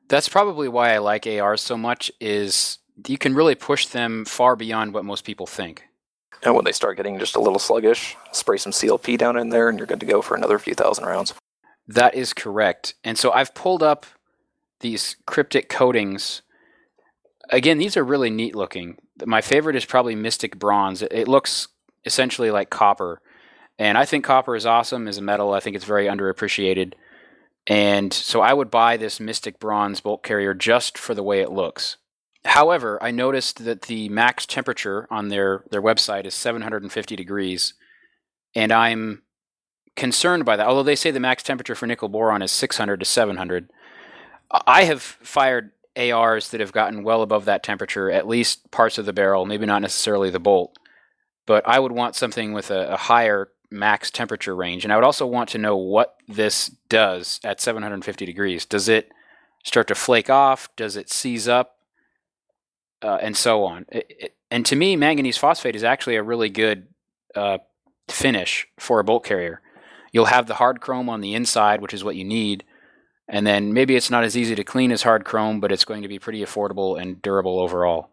That's 0.08 0.30
probably 0.30 0.68
why 0.68 0.94
I 0.94 1.00
like 1.00 1.26
ARs 1.26 1.62
so 1.62 1.76
much. 1.76 2.12
Is 2.22 2.78
you 3.08 3.18
can 3.18 3.34
really 3.34 3.56
push 3.56 3.88
them 3.88 4.24
far 4.26 4.56
beyond 4.56 4.94
what 4.94 5.04
most 5.04 5.26
people 5.26 5.48
think. 5.48 5.84
And 6.44 6.54
when 6.54 6.64
they 6.64 6.72
start 6.72 6.98
getting 6.98 7.18
just 7.18 7.36
a 7.36 7.42
little 7.42 7.60
sluggish, 7.60 8.16
spray 8.32 8.58
some 8.58 8.72
CLP 8.72 9.18
down 9.18 9.36
in 9.38 9.50
there, 9.50 9.68
and 9.68 9.80
you're 9.80 9.88
good 9.88 10.00
to 10.00 10.06
go 10.06 10.22
for 10.22 10.36
another 10.36 10.60
few 10.60 10.76
thousand 10.76 11.06
rounds. 11.06 11.34
That 11.92 12.16
is 12.16 12.34
correct. 12.34 12.94
And 13.04 13.18
so 13.18 13.32
I've 13.32 13.54
pulled 13.54 13.84
up 13.84 14.06
these 14.80 15.18
cryptic 15.26 15.68
coatings. 15.68 16.42
Again, 17.50 17.80
these 17.80 17.98
are 17.98 18.04
really 18.04 18.30
neat 18.30 18.56
looking. 18.56 18.98
My 19.26 19.42
favorite 19.42 19.76
is 19.76 19.86
probably 19.86 20.16
Mystic 20.16 20.58
Bronze. 20.58 21.02
It, 21.02 21.28
looks 21.28 21.68
essentially 22.06 22.50
like 22.50 22.70
copper. 22.70 23.22
And 23.78 23.98
I 23.98 24.06
think 24.06 24.24
copper 24.24 24.56
is 24.56 24.66
awesome 24.66 25.08
as 25.08 25.18
a 25.18 25.22
metal. 25.22 25.54
I 25.54 25.60
think 25.60 25.76
it's 25.76 25.86
very 25.86 26.06
underappreciated. 26.06 26.94
And 27.68 28.14
so 28.14 28.40
I 28.40 28.54
would 28.54 28.72
buy 28.72 28.96
this 28.96 29.20
Mystic 29.20 29.60
Bronze 29.60 30.00
bolt 30.00 30.24
carrier 30.24 30.54
just 30.54 30.98
for 30.98 31.14
the 31.14 31.24
way 31.24 31.42
it 31.42 31.52
looks. 31.52 31.98
However, 32.46 32.98
I 33.04 33.12
noticed 33.12 33.66
that 33.66 33.84
the 33.84 34.08
max 34.08 34.46
temperature 34.46 35.08
on 35.12 35.28
their, 35.28 35.66
their 35.72 35.82
website 35.82 36.26
is 36.26 36.34
750 36.36 37.18
degrees. 37.18 37.74
And 38.56 38.72
I'm 38.72 39.24
concerned 39.96 40.46
by 40.46 40.56
that. 40.56 40.68
Although 40.68 40.84
they 40.84 40.96
say 40.96 41.12
the 41.12 41.20
max 41.20 41.44
temperature 41.44 41.76
for 41.76 41.88
nickel 41.88 42.10
boron 42.10 42.42
is 42.42 42.52
600 42.52 43.00
to 43.00 43.06
700, 43.06 43.72
I 44.66 44.84
have 44.84 45.02
fired 45.02 45.72
ARs 45.98 46.50
that 46.50 46.60
have 46.60 46.72
gotten 46.72 47.04
well 47.04 47.22
above 47.22 47.46
that 47.46 47.64
temperature, 47.64 48.10
at 48.10 48.28
least 48.28 48.72
parts 48.72 48.98
of 48.98 49.06
the 49.06 49.14
barrel, 49.14 49.46
maybe 49.46 49.66
not 49.66 49.82
necessarily 49.82 50.30
the 50.30 50.40
bolt. 50.40 50.78
But 51.46 51.68
I 51.68 51.80
would 51.80 51.92
want 51.92 52.16
something 52.16 52.54
with 52.54 52.72
a, 52.72 52.94
a 52.94 52.98
higher 52.98 53.50
max 53.70 54.12
temperature 54.12 54.56
range, 54.56 54.84
and 54.84 54.94
I 54.94 54.96
would 54.96 55.06
also 55.06 55.26
want 55.26 55.50
to 55.50 55.58
know 55.58 55.76
what 55.76 56.16
this 56.28 56.70
does 56.90 57.40
at 57.44 57.62
750 57.62 58.26
degrees. 58.26 58.66
Does 58.66 58.88
it 58.88 59.12
start 59.64 59.88
to 59.88 59.96
flake 59.96 60.30
off? 60.30 60.70
Does 60.76 60.96
it 60.96 61.12
seize 61.12 61.48
up? 61.48 61.78
Uh, 63.02 63.18
and 63.22 63.36
so 63.36 63.64
on. 63.64 63.86
It, 63.92 64.06
it, 64.10 64.36
and 64.52 64.66
to 64.68 64.76
me, 64.76 64.96
manganese 64.96 65.38
phosphate 65.38 65.76
is 65.76 65.84
actually 65.84 66.18
a 66.18 66.24
really 66.24 66.50
good 66.50 66.88
uh, 67.34 67.58
finish 68.08 68.68
for 68.78 69.00
a 69.00 69.04
bolt 69.04 69.26
carrier. 69.26 69.62
You'll 70.12 70.26
have 70.26 70.48
the 70.48 70.56
hard 70.56 70.82
chrome 70.82 71.10
on 71.10 71.22
the 71.22 71.34
inside, 71.34 71.82
which 71.82 71.94
is 71.94 72.04
what 72.04 72.16
you 72.16 72.24
need. 72.24 72.64
And 73.28 73.48
then 73.48 73.74
maybe 73.74 73.96
it's 73.96 74.10
not 74.10 74.24
as 74.24 74.36
easy 74.36 74.56
to 74.56 74.64
clean 74.64 74.92
as 74.92 75.04
hard 75.04 75.24
chrome, 75.24 75.60
but 75.62 75.72
it's 75.72 75.86
going 75.86 76.02
to 76.02 76.10
be 76.10 76.20
pretty 76.20 76.42
affordable 76.42 77.02
and 77.02 77.22
durable 77.22 77.60
overall. 77.60 78.10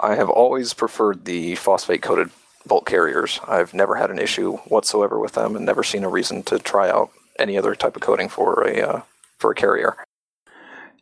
I 0.00 0.16
have 0.16 0.28
always 0.28 0.74
preferred 0.74 1.24
the 1.24 1.54
phosphate 1.54 2.02
coated 2.02 2.30
bolt 2.66 2.86
carriers. 2.86 3.38
I've 3.46 3.74
never 3.74 3.94
had 3.94 4.10
an 4.10 4.18
issue 4.18 4.56
whatsoever 4.68 5.20
with 5.20 5.32
them 5.32 5.54
and 5.54 5.64
never 5.64 5.84
seen 5.84 6.02
a 6.02 6.08
reason 6.08 6.42
to 6.44 6.58
try 6.58 6.90
out 6.90 7.10
any 7.38 7.56
other 7.56 7.74
type 7.74 7.94
of 7.94 8.02
coating 8.02 8.28
for 8.28 8.66
a 8.66 8.80
uh, 8.80 9.02
for 9.38 9.52
a 9.52 9.54
carrier. 9.54 9.96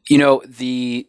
You 0.08 0.18
know, 0.18 0.42
the 0.46 1.06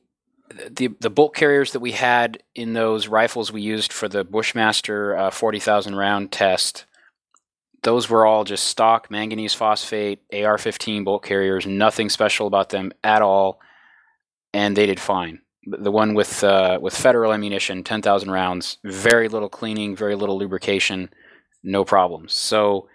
the 0.69 0.89
the 0.99 1.09
bolt 1.09 1.35
carriers 1.35 1.71
that 1.73 1.79
we 1.79 1.91
had 1.91 2.41
in 2.55 2.73
those 2.73 3.07
rifles 3.07 3.51
we 3.51 3.61
used 3.61 3.91
for 3.91 4.07
the 4.07 4.23
Bushmaster 4.23 5.15
uh, 5.17 5.31
40,000 5.31 5.95
round 5.95 6.31
test 6.31 6.85
those 7.83 8.09
were 8.09 8.25
all 8.25 8.43
just 8.43 8.65
stock 8.65 9.11
manganese 9.11 9.53
phosphate 9.53 10.19
AR 10.33 10.57
15 10.57 11.03
bolt 11.03 11.23
carriers, 11.23 11.67
nothing 11.67 12.09
special 12.09 12.47
about 12.47 12.69
them 12.69 12.91
at 13.03 13.21
all, 13.21 13.59
and 14.53 14.75
they 14.75 14.85
did 14.85 14.99
fine. 14.99 15.41
The 15.65 15.91
one 15.91 16.13
with 16.13 16.43
uh, 16.43 16.79
with 16.81 16.95
federal 16.95 17.33
ammunition, 17.33 17.83
10,000 17.83 18.31
rounds, 18.31 18.77
very 18.83 19.29
little 19.29 19.49
cleaning, 19.49 19.95
very 19.95 20.15
little 20.15 20.37
lubrication, 20.37 21.09
no 21.63 21.85
problems. 21.85 22.33
So, 22.33 22.89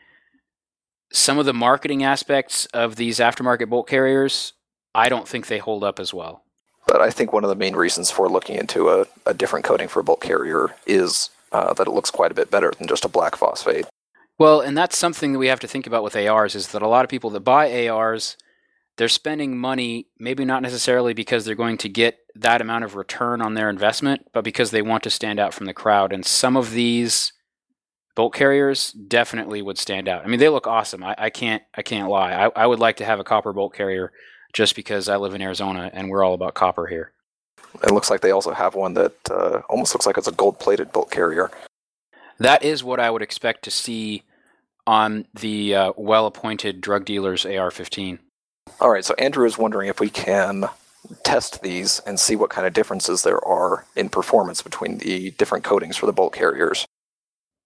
some 1.10 1.38
of 1.38 1.46
the 1.46 1.54
marketing 1.54 2.04
aspects 2.04 2.66
of 2.66 2.96
these 2.96 3.20
aftermarket 3.20 3.70
bolt 3.70 3.88
carriers, 3.88 4.52
I 4.94 5.08
don't 5.08 5.26
think 5.26 5.46
they 5.46 5.58
hold 5.58 5.82
up 5.82 5.98
as 5.98 6.12
well. 6.12 6.42
But 6.86 7.00
I 7.00 7.10
think 7.10 7.32
one 7.32 7.44
of 7.44 7.50
the 7.50 7.56
main 7.56 7.74
reasons 7.74 8.10
for 8.10 8.28
looking 8.28 8.56
into 8.56 8.90
a, 8.90 9.06
a 9.24 9.32
different 9.32 9.64
coating 9.64 9.88
for 9.88 10.00
a 10.00 10.04
bolt 10.04 10.20
carrier 10.20 10.74
is 10.86 11.30
uh, 11.52 11.72
that 11.74 11.86
it 11.86 11.92
looks 11.92 12.10
quite 12.10 12.30
a 12.30 12.34
bit 12.34 12.50
better 12.50 12.72
than 12.78 12.86
just 12.86 13.04
a 13.06 13.08
black 13.08 13.36
phosphate. 13.36 13.86
Well, 14.38 14.60
and 14.60 14.78
that's 14.78 14.96
something 14.96 15.32
that 15.32 15.38
we 15.40 15.48
have 15.48 15.60
to 15.60 15.68
think 15.68 15.86
about 15.86 16.04
with 16.04 16.14
ARs 16.14 16.54
is 16.54 16.68
that 16.68 16.82
a 16.82 16.88
lot 16.88 17.04
of 17.04 17.10
people 17.10 17.30
that 17.30 17.40
buy 17.40 17.88
ARs, 17.88 18.36
they're 18.96 19.08
spending 19.08 19.58
money 19.58 20.06
maybe 20.18 20.44
not 20.44 20.62
necessarily 20.62 21.12
because 21.12 21.44
they're 21.44 21.56
going 21.56 21.78
to 21.78 21.88
get 21.88 22.18
that 22.36 22.60
amount 22.60 22.84
of 22.84 22.94
return 22.94 23.42
on 23.42 23.54
their 23.54 23.68
investment, 23.68 24.26
but 24.32 24.44
because 24.44 24.70
they 24.70 24.82
want 24.82 25.02
to 25.02 25.10
stand 25.10 25.40
out 25.40 25.52
from 25.52 25.66
the 25.66 25.74
crowd. 25.74 26.12
And 26.12 26.24
some 26.24 26.56
of 26.56 26.70
these 26.70 27.32
bolt 28.14 28.32
carriers 28.32 28.92
definitely 28.92 29.60
would 29.60 29.78
stand 29.78 30.08
out. 30.08 30.24
I 30.24 30.28
mean, 30.28 30.38
they 30.38 30.48
look 30.48 30.68
awesome. 30.68 31.02
I, 31.02 31.16
I 31.18 31.30
can't 31.30 31.62
I 31.76 31.82
can't 31.82 32.08
lie. 32.08 32.32
I, 32.32 32.50
I 32.54 32.66
would 32.66 32.78
like 32.78 32.96
to 32.98 33.04
have 33.04 33.18
a 33.18 33.24
copper 33.24 33.52
bolt 33.52 33.74
carrier 33.74 34.12
just 34.52 34.76
because 34.76 35.08
I 35.08 35.16
live 35.16 35.34
in 35.34 35.42
Arizona 35.42 35.90
and 35.92 36.08
we're 36.10 36.22
all 36.22 36.34
about 36.34 36.54
copper 36.54 36.86
here. 36.86 37.12
It 37.82 37.92
looks 37.92 38.08
like 38.08 38.20
they 38.20 38.30
also 38.30 38.52
have 38.52 38.76
one 38.76 38.94
that 38.94 39.14
uh, 39.30 39.62
almost 39.68 39.94
looks 39.94 40.06
like 40.06 40.16
it's 40.16 40.28
a 40.28 40.32
gold 40.32 40.60
plated 40.60 40.92
bolt 40.92 41.10
carrier. 41.10 41.50
That 42.38 42.62
is 42.62 42.84
what 42.84 43.00
I 43.00 43.10
would 43.10 43.22
expect 43.22 43.64
to 43.64 43.70
see 43.70 44.22
on 44.88 45.26
the 45.38 45.74
uh, 45.74 45.92
well 45.98 46.24
appointed 46.24 46.80
drug 46.80 47.04
dealer's 47.04 47.44
AR 47.44 47.70
15. 47.70 48.18
All 48.80 48.90
right, 48.90 49.04
so 49.04 49.14
Andrew 49.18 49.44
is 49.44 49.58
wondering 49.58 49.90
if 49.90 50.00
we 50.00 50.08
can 50.08 50.64
test 51.24 51.60
these 51.60 52.00
and 52.06 52.18
see 52.18 52.34
what 52.34 52.48
kind 52.48 52.66
of 52.66 52.72
differences 52.72 53.22
there 53.22 53.44
are 53.46 53.86
in 53.94 54.08
performance 54.08 54.62
between 54.62 54.96
the 54.96 55.32
different 55.32 55.62
coatings 55.62 55.98
for 55.98 56.06
the 56.06 56.12
bolt 56.12 56.32
carriers. 56.32 56.86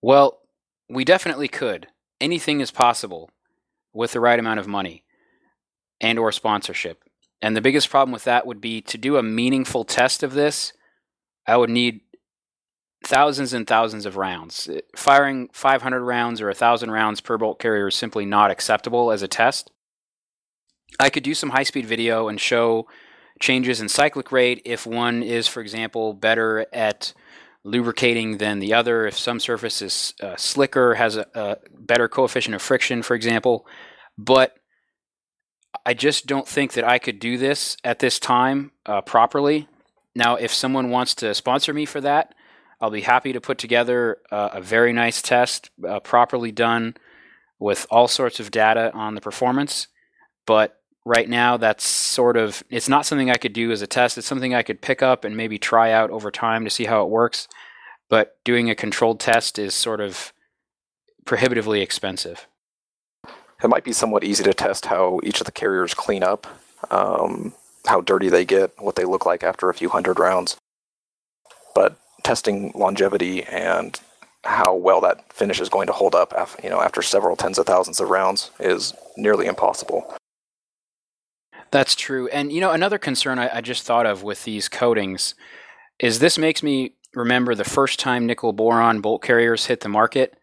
Well, 0.03 0.41
we 0.89 1.05
definitely 1.05 1.47
could. 1.47 1.87
Anything 2.21 2.61
is 2.61 2.73
possible 2.73 3.31
with 3.95 4.11
the 4.11 4.21
right 4.21 4.39
amount 4.39 4.59
of 4.59 4.67
money 4.67 5.05
and 6.01 6.19
or 6.19 6.33
sponsorship. 6.33 7.05
And 7.41 7.57
the 7.57 7.61
biggest 7.61 7.89
problem 7.89 8.13
with 8.13 8.25
that 8.25 8.49
would 8.49 8.61
be 8.61 8.81
to 8.83 8.99
do 8.99 9.17
a 9.17 9.23
meaningful 9.23 9.85
test 9.85 10.25
of 10.25 10.35
this, 10.35 10.73
I 11.47 11.57
would 11.57 11.71
need 11.71 12.01
thousands 13.05 13.53
and 13.53 13.67
thousands 13.67 14.07
of 14.07 14.17
rounds. 14.17 14.69
Firing 14.97 15.49
500 15.53 16.03
rounds 16.03 16.41
or 16.41 16.47
1,000 16.47 16.91
rounds 16.91 17.21
per 17.21 17.39
bolt 17.39 17.59
carrier 17.59 17.89
is 17.89 17.97
simply 17.97 18.27
not 18.27 18.51
acceptable 18.51 19.11
as 19.11 19.23
a 19.23 19.29
test. 19.29 19.71
I 21.01 21.11
could 21.11 21.23
do 21.23 21.35
some 21.35 21.51
high 21.51 21.63
speed 21.63 21.87
video 21.87 22.29
and 22.29 22.41
show 22.41 22.87
changes 23.41 23.81
in 23.81 23.89
cyclic 23.89 24.31
rate 24.31 24.63
if 24.65 24.87
one 24.87 25.23
is, 25.23 25.49
for 25.49 25.61
example, 25.61 26.13
better 26.13 26.67
at 26.73 27.13
lubricating 27.65 28.39
than 28.39 28.59
the 28.59 28.75
other, 28.75 29.07
if 29.07 29.19
some 29.19 29.41
surface 29.41 29.83
is 29.83 30.15
uh, 30.21 30.37
slicker, 30.37 30.95
has 30.95 31.17
a, 31.17 31.27
a 31.35 31.57
better 31.79 32.09
coefficient 32.09 32.55
of 32.55 32.63
friction, 32.63 33.03
for 33.03 33.15
example. 33.15 33.67
But 34.19 34.57
I 35.87 35.95
just 35.95 36.27
don't 36.27 36.47
think 36.47 36.73
that 36.73 36.85
I 36.85 36.99
could 36.99 37.19
do 37.19 37.39
this 37.39 37.77
at 37.85 38.01
this 38.01 38.19
time 38.19 38.73
uh, 38.87 39.01
properly. 39.01 39.69
Now, 40.15 40.37
if 40.37 40.53
someone 40.53 40.91
wants 40.91 41.15
to 41.17 41.35
sponsor 41.35 41.73
me 41.73 41.87
for 41.87 42.01
that, 42.01 42.35
I'll 42.83 42.91
be 42.91 43.03
happy 43.03 43.33
to 43.33 43.41
put 43.41 43.59
together 43.59 44.19
uh, 44.33 44.51
a 44.55 44.61
very 44.61 44.93
nice 44.93 45.23
test, 45.23 45.71
uh, 45.89 46.01
properly 46.01 46.51
done 46.51 46.97
with 47.61 47.87
all 47.93 48.09
sorts 48.09 48.41
of 48.41 48.51
data 48.51 48.91
on 48.93 49.15
the 49.15 49.21
performance. 49.21 49.87
But 50.47 50.81
right 51.05 51.29
now, 51.29 51.57
that's 51.57 51.87
sort 51.87 52.37
of, 52.37 52.65
it's 52.71 52.89
not 52.89 53.07
something 53.07 53.31
I 53.31 53.37
could 53.37 53.53
do 53.53 53.71
as 53.71 53.83
a 53.83 53.87
test. 53.87 54.19
It's 54.19 54.27
something 54.27 54.53
I 54.53 54.65
could 54.65 54.83
pick 54.83 55.01
up 55.01 55.25
and 55.25 55.37
maybe 55.37 55.61
try 55.61 55.93
out 55.93 56.11
over 56.11 56.33
time 56.33 56.65
to 56.65 56.71
see 56.71 56.87
how 56.87 57.05
it 57.05 57.09
works. 57.09 57.47
But 58.11 58.37
doing 58.45 58.69
a 58.69 58.75
controlled 58.75 59.21
test 59.21 59.61
is 59.61 59.75
sort 59.75 60.01
of 60.01 60.33
prohibitively 61.25 61.83
expensive. 61.83 62.49
It 63.63 63.69
might 63.69 63.85
be 63.85 63.93
somewhat 63.93 64.25
easy 64.25 64.43
to 64.43 64.53
test 64.53 64.87
how 64.87 65.21
each 65.23 65.41
of 65.41 65.47
the 65.47 65.53
carriers 65.53 65.95
clean 65.95 66.25
up, 66.25 66.49
um, 66.91 67.55
how 67.87 68.01
dirty 68.01 68.29
they 68.29 68.45
get, 68.45 68.73
what 68.79 68.97
they 68.97 69.05
look 69.05 69.25
like 69.25 69.45
after 69.45 69.71
a 69.71 69.75
few 69.75 69.89
hundred 69.89 70.19
rounds. 70.19 70.57
But 71.77 71.97
testing 72.23 72.73
longevity 72.75 73.43
and 73.45 74.01
how 74.45 74.75
well 74.75 75.01
that 75.01 75.33
finish 75.33 75.61
is 75.61 75.69
going 75.69 75.87
to 75.87 75.93
hold 75.93 76.15
up 76.15 76.33
you 76.63 76.71
know, 76.71 76.81
after 76.81 77.01
several 77.03 77.37
tens 77.37 77.59
of 77.59 77.67
thousands 77.67 78.01
of 78.01 78.11
rounds 78.11 78.51
is 78.59 78.93
nearly 79.17 79.47
impossible. 79.47 80.17
That's 81.71 81.95
true. 81.95 82.29
And, 82.29 82.53
you 82.53 82.61
know, 82.61 82.71
another 82.71 82.99
concern 82.99 83.39
I, 83.39 83.57
I 83.57 83.61
just 83.61 83.85
thought 83.85 84.05
of 84.05 84.23
with 84.23 84.45
these 84.45 84.69
coatings 84.69 85.35
is 85.99 86.19
this 86.19 86.37
makes 86.37 86.63
me 86.63 86.95
remember 87.15 87.55
the 87.55 87.65
first 87.65 87.99
time 87.99 88.27
nickel 88.27 88.53
boron 88.53 89.01
bolt 89.01 89.23
carriers 89.23 89.67
hit 89.67 89.81
the 89.81 89.89
market. 89.89 90.37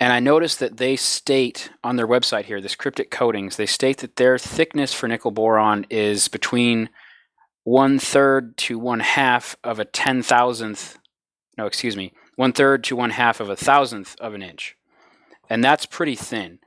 And 0.00 0.12
I 0.12 0.18
noticed 0.18 0.58
that 0.58 0.78
they 0.78 0.96
state 0.96 1.70
on 1.84 1.96
their 1.96 2.08
website 2.08 2.46
here, 2.46 2.60
this 2.60 2.74
cryptic 2.74 3.10
coatings, 3.10 3.56
they 3.56 3.66
state 3.66 3.98
that 3.98 4.16
their 4.16 4.38
thickness 4.38 4.92
for 4.92 5.06
nickel 5.06 5.30
boron 5.30 5.86
is 5.90 6.26
between 6.26 6.88
one 7.62 7.98
third 7.98 8.56
to 8.56 8.78
one 8.78 9.00
half 9.00 9.56
of 9.62 9.78
a 9.78 9.84
ten 9.84 10.22
thousandth 10.22 10.98
no, 11.56 11.66
excuse 11.66 11.96
me, 11.96 12.12
one 12.36 12.52
third 12.52 12.84
to 12.84 12.96
one 12.96 13.10
half 13.10 13.40
of 13.40 13.48
a 13.48 13.56
thousandth 13.56 14.16
of 14.20 14.34
an 14.34 14.42
inch. 14.42 14.76
And 15.48 15.62
that's 15.62 15.86
pretty 15.86 16.16
thin. 16.16 16.58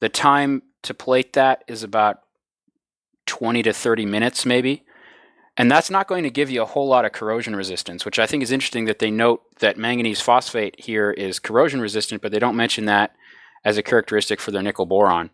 The 0.00 0.08
time 0.08 0.62
to 0.82 0.94
plate 0.94 1.32
that 1.34 1.64
is 1.66 1.82
about 1.82 2.18
20 3.26 3.62
to 3.62 3.72
30 3.72 4.06
minutes, 4.06 4.44
maybe. 4.44 4.84
And 5.56 5.70
that's 5.70 5.90
not 5.90 6.08
going 6.08 6.24
to 6.24 6.30
give 6.30 6.50
you 6.50 6.62
a 6.62 6.66
whole 6.66 6.88
lot 6.88 7.04
of 7.04 7.12
corrosion 7.12 7.54
resistance, 7.54 8.04
which 8.04 8.18
I 8.18 8.26
think 8.26 8.42
is 8.42 8.50
interesting 8.50 8.86
that 8.86 8.98
they 8.98 9.10
note 9.10 9.42
that 9.60 9.78
manganese 9.78 10.20
phosphate 10.20 10.80
here 10.80 11.12
is 11.12 11.38
corrosion 11.38 11.80
resistant, 11.80 12.22
but 12.22 12.32
they 12.32 12.40
don't 12.40 12.56
mention 12.56 12.86
that 12.86 13.14
as 13.64 13.78
a 13.78 13.82
characteristic 13.82 14.40
for 14.40 14.50
their 14.50 14.62
nickel 14.62 14.84
boron. 14.84 15.30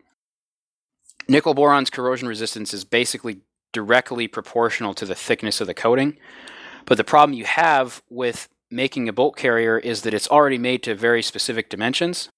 Nickel 1.27 1.53
boron's 1.53 1.89
corrosion 1.89 2.27
resistance 2.27 2.73
is 2.73 2.85
basically 2.85 3.41
directly 3.73 4.27
proportional 4.27 4.93
to 4.93 5.05
the 5.05 5.15
thickness 5.15 5.59
of 5.59 5.67
the 5.67 5.73
coating. 5.73 6.17
But 6.85 6.97
the 6.97 7.03
problem 7.03 7.37
you 7.37 7.45
have 7.45 8.01
with 8.09 8.47
making 8.71 9.09
a 9.09 9.13
bolt 9.13 9.35
carrier 9.35 9.77
is 9.77 10.01
that 10.03 10.13
it's 10.13 10.29
already 10.29 10.57
made 10.57 10.83
to 10.83 10.95
very 10.95 11.21
specific 11.21 11.69
dimensions. 11.69 12.29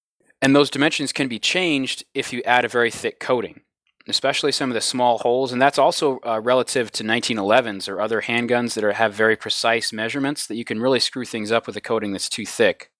And 0.42 0.54
those 0.54 0.70
dimensions 0.70 1.12
can 1.12 1.28
be 1.28 1.38
changed 1.38 2.04
if 2.12 2.32
you 2.32 2.42
add 2.44 2.64
a 2.64 2.68
very 2.68 2.90
thick 2.90 3.20
coating 3.20 3.60
especially 4.06 4.52
some 4.52 4.70
of 4.70 4.74
the 4.74 4.80
small 4.80 5.18
holes. 5.18 5.52
And 5.52 5.60
that's 5.60 5.78
also 5.78 6.18
uh, 6.26 6.40
relative 6.42 6.90
to 6.92 7.04
1911s 7.04 7.88
or 7.88 8.00
other 8.00 8.22
handguns 8.22 8.74
that 8.74 8.84
are, 8.84 8.92
have 8.92 9.14
very 9.14 9.36
precise 9.36 9.92
measurements 9.92 10.46
that 10.46 10.56
you 10.56 10.64
can 10.64 10.80
really 10.80 11.00
screw 11.00 11.24
things 11.24 11.50
up 11.50 11.66
with 11.66 11.76
a 11.76 11.80
coating 11.80 12.12
that's 12.12 12.28
too 12.28 12.44
thick. 12.44 12.90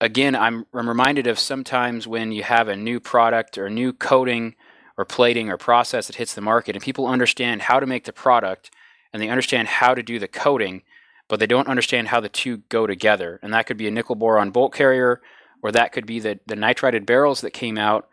Again, 0.00 0.36
I'm, 0.36 0.66
I'm 0.72 0.88
reminded 0.88 1.26
of 1.26 1.38
sometimes 1.38 2.06
when 2.06 2.30
you 2.30 2.42
have 2.42 2.68
a 2.68 2.76
new 2.76 3.00
product 3.00 3.58
or 3.58 3.66
a 3.66 3.70
new 3.70 3.92
coating 3.92 4.54
or 4.96 5.04
plating 5.04 5.50
or 5.50 5.56
process 5.56 6.06
that 6.06 6.16
hits 6.16 6.34
the 6.34 6.40
market, 6.40 6.76
and 6.76 6.84
people 6.84 7.06
understand 7.06 7.62
how 7.62 7.80
to 7.80 7.86
make 7.86 8.04
the 8.04 8.12
product 8.12 8.70
and 9.12 9.20
they 9.20 9.28
understand 9.28 9.66
how 9.66 9.94
to 9.94 10.02
do 10.02 10.18
the 10.18 10.28
coating, 10.28 10.82
but 11.28 11.40
they 11.40 11.46
don't 11.46 11.68
understand 11.68 12.08
how 12.08 12.20
the 12.20 12.28
two 12.28 12.58
go 12.68 12.86
together. 12.86 13.40
And 13.42 13.52
that 13.52 13.66
could 13.66 13.76
be 13.76 13.88
a 13.88 13.90
nickel 13.90 14.14
boron 14.14 14.50
bolt 14.50 14.74
carrier, 14.74 15.20
or 15.62 15.72
that 15.72 15.92
could 15.92 16.06
be 16.06 16.20
the, 16.20 16.38
the 16.46 16.56
nitrided 16.56 17.06
barrels 17.06 17.40
that 17.40 17.52
came 17.52 17.78
out 17.78 18.08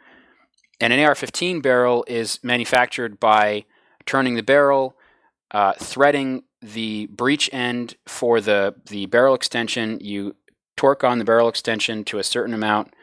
and 0.82 0.92
an 0.92 1.00
AR-15 1.00 1.62
barrel 1.62 2.04
is 2.08 2.40
manufactured 2.44 3.20
by 3.20 3.66
turning 4.08 4.34
the 4.34 4.44
barrel, 4.44 4.98
uh, 5.52 5.74
threading 5.74 6.44
the 6.60 7.06
breech 7.06 7.50
end 7.54 7.96
for 8.08 8.42
the 8.42 8.76
the 8.88 9.06
barrel 9.06 9.36
extension. 9.36 10.00
You 10.02 10.36
torque 10.76 11.04
on 11.04 11.20
the 11.20 11.26
barrel 11.26 11.48
extension 11.48 12.04
to 12.06 12.18
a 12.18 12.24
certain 12.24 12.56
amount, 12.56 12.94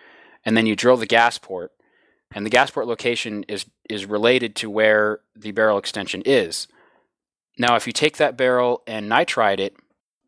and 0.44 0.56
then 0.56 0.66
you 0.66 0.74
drill 0.74 0.96
the 0.96 1.06
gas 1.06 1.38
port. 1.38 1.72
And 2.32 2.44
the 2.44 2.50
gas 2.50 2.70
port 2.70 2.88
location 2.88 3.44
is 3.44 3.66
is 3.88 4.06
related 4.06 4.56
to 4.56 4.68
where 4.68 5.20
the 5.36 5.52
barrel 5.52 5.78
extension 5.78 6.22
is. 6.26 6.66
Now, 7.58 7.76
if 7.76 7.86
you 7.86 7.92
take 7.92 8.16
that 8.16 8.36
barrel 8.36 8.82
and 8.86 9.10
nitride 9.10 9.60
it, 9.60 9.76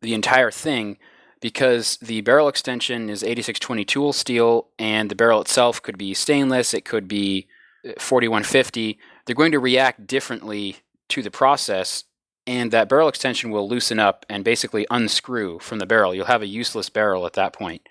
the 0.01 0.13
entire 0.13 0.51
thing, 0.51 0.97
because 1.39 1.97
the 1.97 2.21
barrel 2.21 2.47
extension 2.47 3.09
is 3.09 3.23
8620 3.23 3.85
tool 3.85 4.13
steel 4.13 4.67
and 4.77 5.09
the 5.09 5.15
barrel 5.15 5.41
itself 5.41 5.81
could 5.81 5.97
be 5.97 6.13
stainless, 6.13 6.73
it 6.73 6.85
could 6.85 7.07
be 7.07 7.47
uh, 7.87 7.93
4150, 7.99 8.99
they're 9.25 9.35
going 9.35 9.51
to 9.51 9.59
react 9.59 10.07
differently 10.07 10.77
to 11.09 11.21
the 11.21 11.31
process 11.31 12.03
and 12.47 12.71
that 12.71 12.89
barrel 12.89 13.07
extension 13.07 13.51
will 13.51 13.67
loosen 13.67 13.99
up 13.99 14.25
and 14.27 14.43
basically 14.43 14.87
unscrew 14.89 15.59
from 15.59 15.79
the 15.79 15.85
barrel. 15.85 16.15
You'll 16.15 16.25
have 16.25 16.41
a 16.41 16.47
useless 16.47 16.89
barrel 16.89 17.25
at 17.25 17.33
that 17.33 17.53
point. 17.53 17.87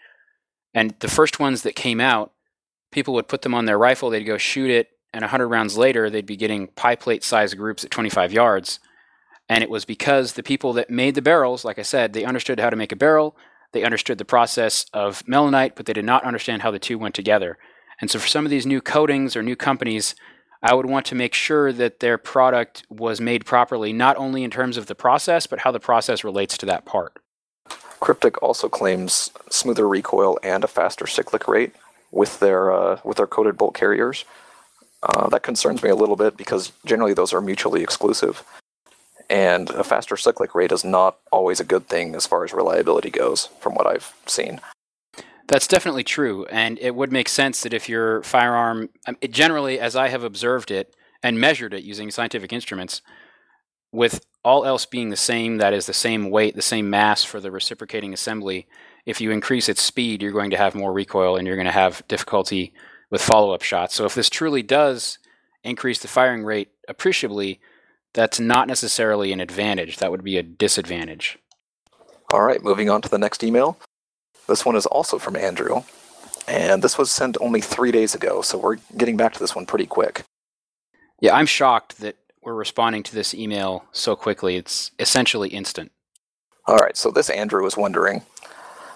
And 0.74 0.94
the 1.00 1.08
first 1.08 1.38
ones 1.38 1.62
that 1.62 1.76
came 1.76 2.00
out, 2.00 2.32
people 2.90 3.14
would 3.14 3.28
put 3.28 3.42
them 3.42 3.54
on 3.54 3.66
their 3.66 3.78
rifle, 3.78 4.10
they'd 4.10 4.24
go 4.24 4.38
shoot 4.38 4.70
it, 4.70 4.90
and 5.12 5.22
100 5.22 5.48
rounds 5.48 5.76
later, 5.76 6.08
they'd 6.08 6.26
be 6.26 6.36
getting 6.36 6.68
pie 6.68 6.94
plate 6.94 7.24
size 7.24 7.54
groups 7.54 7.84
at 7.84 7.90
25 7.90 8.32
yards 8.32 8.80
and 9.50 9.64
it 9.64 9.68
was 9.68 9.84
because 9.84 10.34
the 10.34 10.44
people 10.44 10.72
that 10.74 10.90
made 10.90 11.16
the 11.16 11.22
barrels, 11.22 11.64
like 11.64 11.78
I 11.78 11.82
said, 11.82 12.12
they 12.12 12.24
understood 12.24 12.60
how 12.60 12.70
to 12.70 12.76
make 12.76 12.92
a 12.92 12.96
barrel, 12.96 13.36
they 13.72 13.82
understood 13.82 14.16
the 14.18 14.24
process 14.24 14.86
of 14.94 15.24
Melonite, 15.26 15.72
but 15.74 15.86
they 15.86 15.92
did 15.92 16.04
not 16.04 16.24
understand 16.24 16.62
how 16.62 16.70
the 16.70 16.78
two 16.78 16.98
went 16.98 17.16
together. 17.16 17.58
And 18.00 18.08
so 18.08 18.20
for 18.20 18.28
some 18.28 18.46
of 18.46 18.50
these 18.50 18.64
new 18.64 18.80
coatings 18.80 19.34
or 19.34 19.42
new 19.42 19.56
companies, 19.56 20.14
I 20.62 20.74
would 20.74 20.86
want 20.86 21.04
to 21.06 21.16
make 21.16 21.34
sure 21.34 21.72
that 21.72 21.98
their 21.98 22.16
product 22.16 22.84
was 22.88 23.20
made 23.20 23.44
properly, 23.44 23.92
not 23.92 24.16
only 24.16 24.44
in 24.44 24.52
terms 24.52 24.76
of 24.76 24.86
the 24.86 24.94
process, 24.94 25.48
but 25.48 25.58
how 25.58 25.72
the 25.72 25.80
process 25.80 26.22
relates 26.22 26.56
to 26.58 26.66
that 26.66 26.84
part. 26.84 27.18
Cryptic 27.98 28.40
also 28.44 28.68
claims 28.68 29.32
smoother 29.50 29.88
recoil 29.88 30.38
and 30.44 30.62
a 30.62 30.68
faster 30.68 31.08
cyclic 31.08 31.48
rate 31.48 31.74
with 32.12 32.38
their 32.38 32.72
uh, 32.72 33.00
with 33.02 33.16
their 33.16 33.26
coated 33.26 33.58
bolt 33.58 33.74
carriers. 33.74 34.24
Uh, 35.02 35.28
that 35.28 35.42
concerns 35.42 35.82
me 35.82 35.90
a 35.90 35.96
little 35.96 36.16
bit 36.16 36.36
because 36.36 36.72
generally 36.84 37.14
those 37.14 37.32
are 37.32 37.40
mutually 37.40 37.82
exclusive 37.82 38.44
and 39.30 39.70
a 39.70 39.84
faster 39.84 40.16
cyclic 40.16 40.54
rate 40.54 40.72
is 40.72 40.84
not 40.84 41.18
always 41.30 41.60
a 41.60 41.64
good 41.64 41.88
thing 41.88 42.14
as 42.14 42.26
far 42.26 42.44
as 42.44 42.52
reliability 42.52 43.10
goes, 43.10 43.46
from 43.60 43.74
what 43.74 43.86
I've 43.86 44.12
seen. 44.26 44.60
That's 45.46 45.66
definitely 45.66 46.04
true, 46.04 46.44
and 46.46 46.78
it 46.80 46.94
would 46.94 47.10
make 47.10 47.28
sense 47.28 47.62
that 47.62 47.72
if 47.72 47.88
your 47.88 48.22
firearm, 48.22 48.90
um, 49.06 49.16
generally, 49.30 49.80
as 49.80 49.96
I 49.96 50.08
have 50.08 50.22
observed 50.22 50.70
it 50.70 50.94
and 51.22 51.40
measured 51.40 51.74
it 51.74 51.82
using 51.82 52.10
scientific 52.10 52.52
instruments, 52.52 53.02
with 53.92 54.24
all 54.44 54.64
else 54.64 54.86
being 54.86 55.10
the 55.10 55.16
same, 55.16 55.58
that 55.58 55.72
is 55.72 55.86
the 55.86 55.92
same 55.92 56.30
weight, 56.30 56.54
the 56.54 56.62
same 56.62 56.88
mass 56.88 57.24
for 57.24 57.40
the 57.40 57.50
reciprocating 57.50 58.12
assembly, 58.12 58.66
if 59.06 59.20
you 59.20 59.30
increase 59.30 59.68
its 59.68 59.82
speed, 59.82 60.22
you're 60.22 60.30
going 60.30 60.50
to 60.50 60.56
have 60.56 60.74
more 60.74 60.92
recoil 60.92 61.36
and 61.36 61.46
you're 61.46 61.56
going 61.56 61.66
to 61.66 61.72
have 61.72 62.06
difficulty 62.06 62.72
with 63.10 63.22
follow 63.22 63.52
up 63.52 63.62
shots. 63.62 63.94
So 63.94 64.04
if 64.04 64.14
this 64.14 64.30
truly 64.30 64.62
does 64.62 65.18
increase 65.64 65.98
the 65.98 66.08
firing 66.08 66.44
rate 66.44 66.68
appreciably, 66.88 67.60
that's 68.12 68.40
not 68.40 68.68
necessarily 68.68 69.32
an 69.32 69.40
advantage. 69.40 69.98
That 69.98 70.10
would 70.10 70.24
be 70.24 70.36
a 70.36 70.42
disadvantage. 70.42 71.38
All 72.32 72.42
right, 72.42 72.62
moving 72.62 72.88
on 72.88 73.02
to 73.02 73.08
the 73.08 73.18
next 73.18 73.42
email. 73.42 73.78
This 74.46 74.64
one 74.64 74.76
is 74.76 74.86
also 74.86 75.18
from 75.18 75.36
Andrew, 75.36 75.82
and 76.48 76.82
this 76.82 76.98
was 76.98 77.10
sent 77.10 77.36
only 77.40 77.60
three 77.60 77.92
days 77.92 78.14
ago, 78.14 78.42
so 78.42 78.58
we're 78.58 78.76
getting 78.96 79.16
back 79.16 79.32
to 79.34 79.38
this 79.38 79.54
one 79.54 79.66
pretty 79.66 79.86
quick. 79.86 80.24
Yeah, 81.20 81.34
I'm 81.34 81.46
shocked 81.46 81.98
that 82.00 82.16
we're 82.42 82.54
responding 82.54 83.02
to 83.04 83.14
this 83.14 83.34
email 83.34 83.84
so 83.92 84.16
quickly. 84.16 84.56
It's 84.56 84.90
essentially 84.98 85.50
instant. 85.50 85.92
All 86.66 86.78
right, 86.78 86.96
so 86.96 87.10
this 87.10 87.30
Andrew 87.30 87.64
is 87.66 87.76
wondering 87.76 88.22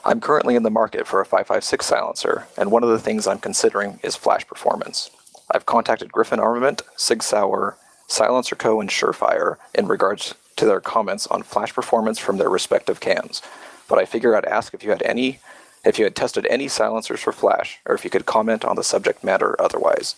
I'm 0.05 0.21
currently 0.21 0.55
in 0.55 0.65
the 0.65 0.71
market 0.71 1.07
for 1.07 1.21
a 1.21 1.25
556 1.25 1.87
silencer, 1.87 2.47
and 2.59 2.71
one 2.71 2.83
of 2.83 2.91
the 2.91 2.99
things 2.99 3.27
I'm 3.27 3.39
considering 3.39 4.01
is 4.03 4.17
flash 4.17 4.47
performance. 4.47 5.11
I've 5.51 5.67
contacted 5.67 6.13
Griffin 6.13 6.41
Armament, 6.41 6.83
Sig 6.97 7.23
Sauer, 7.23 7.79
Silencer 8.07 8.57
Co. 8.57 8.81
and 8.81 8.91
Surefire 8.91 9.57
in 9.75 9.87
regards 9.87 10.35
to 10.57 10.67
their 10.67 10.81
comments 10.81 11.27
on 11.29 11.43
flash 11.43 11.75
performance 11.75 12.19
from 12.19 12.39
their 12.39 12.51
respective 12.51 13.01
cans. 13.01 13.43
But 13.89 13.99
I 13.99 14.05
figure 14.05 14.37
I'd 14.37 14.45
ask 14.45 14.73
if 14.73 14.85
you 14.85 14.91
had 14.91 15.03
any 15.03 15.41
if 15.85 15.99
you 15.99 16.05
had 16.05 16.17
tested 16.17 16.47
any 16.49 16.67
silencers 16.67 17.21
for 17.21 17.33
flash, 17.33 17.79
or 17.87 17.95
if 17.95 18.05
you 18.05 18.11
could 18.11 18.27
comment 18.27 18.65
on 18.65 18.77
the 18.77 18.83
subject 18.83 19.23
matter 19.23 19.61
otherwise. 19.61 20.17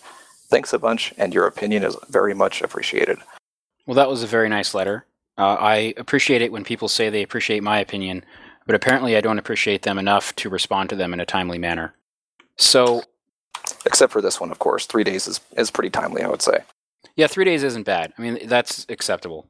Thanks 0.49 0.73
a 0.73 0.79
bunch, 0.79 1.13
and 1.19 1.35
your 1.35 1.47
opinion 1.47 1.83
is 1.83 1.97
very 2.09 2.35
much 2.35 2.63
appreciated. 2.63 3.19
Well, 3.85 3.97
that 3.97 4.09
was 4.09 4.23
a 4.23 4.29
very 4.29 4.49
nice 4.49 4.75
letter. 4.75 5.07
Uh, 5.37 5.55
I 5.55 5.95
appreciate 5.97 6.41
it 6.41 6.53
when 6.53 6.65
people 6.65 6.89
say 6.89 7.11
they 7.11 7.23
appreciate 7.23 7.63
my 7.63 7.81
opinion, 7.81 8.25
but 8.65 8.75
apparently 8.75 9.17
I 9.17 9.21
don't 9.21 9.39
appreciate 9.39 9.83
them 9.83 9.99
enough 9.99 10.35
to 10.37 10.49
respond 10.49 10.89
to 10.91 10.97
them 10.97 11.13
in 11.13 11.21
a 11.21 11.27
timely 11.27 11.59
manner. 11.59 11.95
So, 12.57 13.03
except 13.85 14.13
for 14.13 14.23
this 14.23 14.41
one, 14.41 14.51
of 14.51 14.59
course, 14.59 14.87
three 14.87 15.05
days 15.05 15.27
is, 15.27 15.41
is 15.57 15.71
pretty 15.71 15.91
timely, 15.91 16.23
I 16.23 16.29
would 16.29 16.43
say. 16.43 16.61
Yeah, 17.17 17.27
three 17.27 17.45
days 17.45 17.63
isn't 17.63 17.85
bad. 17.85 18.13
I 18.17 18.23
mean, 18.23 18.47
that's 18.47 18.87
acceptable. 18.89 19.47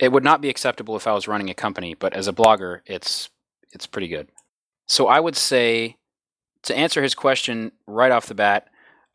It 0.00 0.12
would 0.12 0.24
not 0.24 0.40
be 0.40 0.48
acceptable 0.48 0.96
if 0.96 1.06
I 1.06 1.12
was 1.12 1.28
running 1.28 1.48
a 1.48 1.54
company, 1.54 1.94
but 1.94 2.12
as 2.12 2.28
a 2.28 2.32
blogger, 2.32 2.80
it's 2.86 3.30
it's 3.72 3.86
pretty 3.86 4.08
good. 4.08 4.28
So 4.86 5.06
I 5.06 5.20
would 5.20 5.36
say 5.36 5.96
to 6.62 6.76
answer 6.76 7.02
his 7.02 7.14
question 7.14 7.72
right 7.86 8.10
off 8.10 8.26
the 8.26 8.34
bat, 8.34 8.68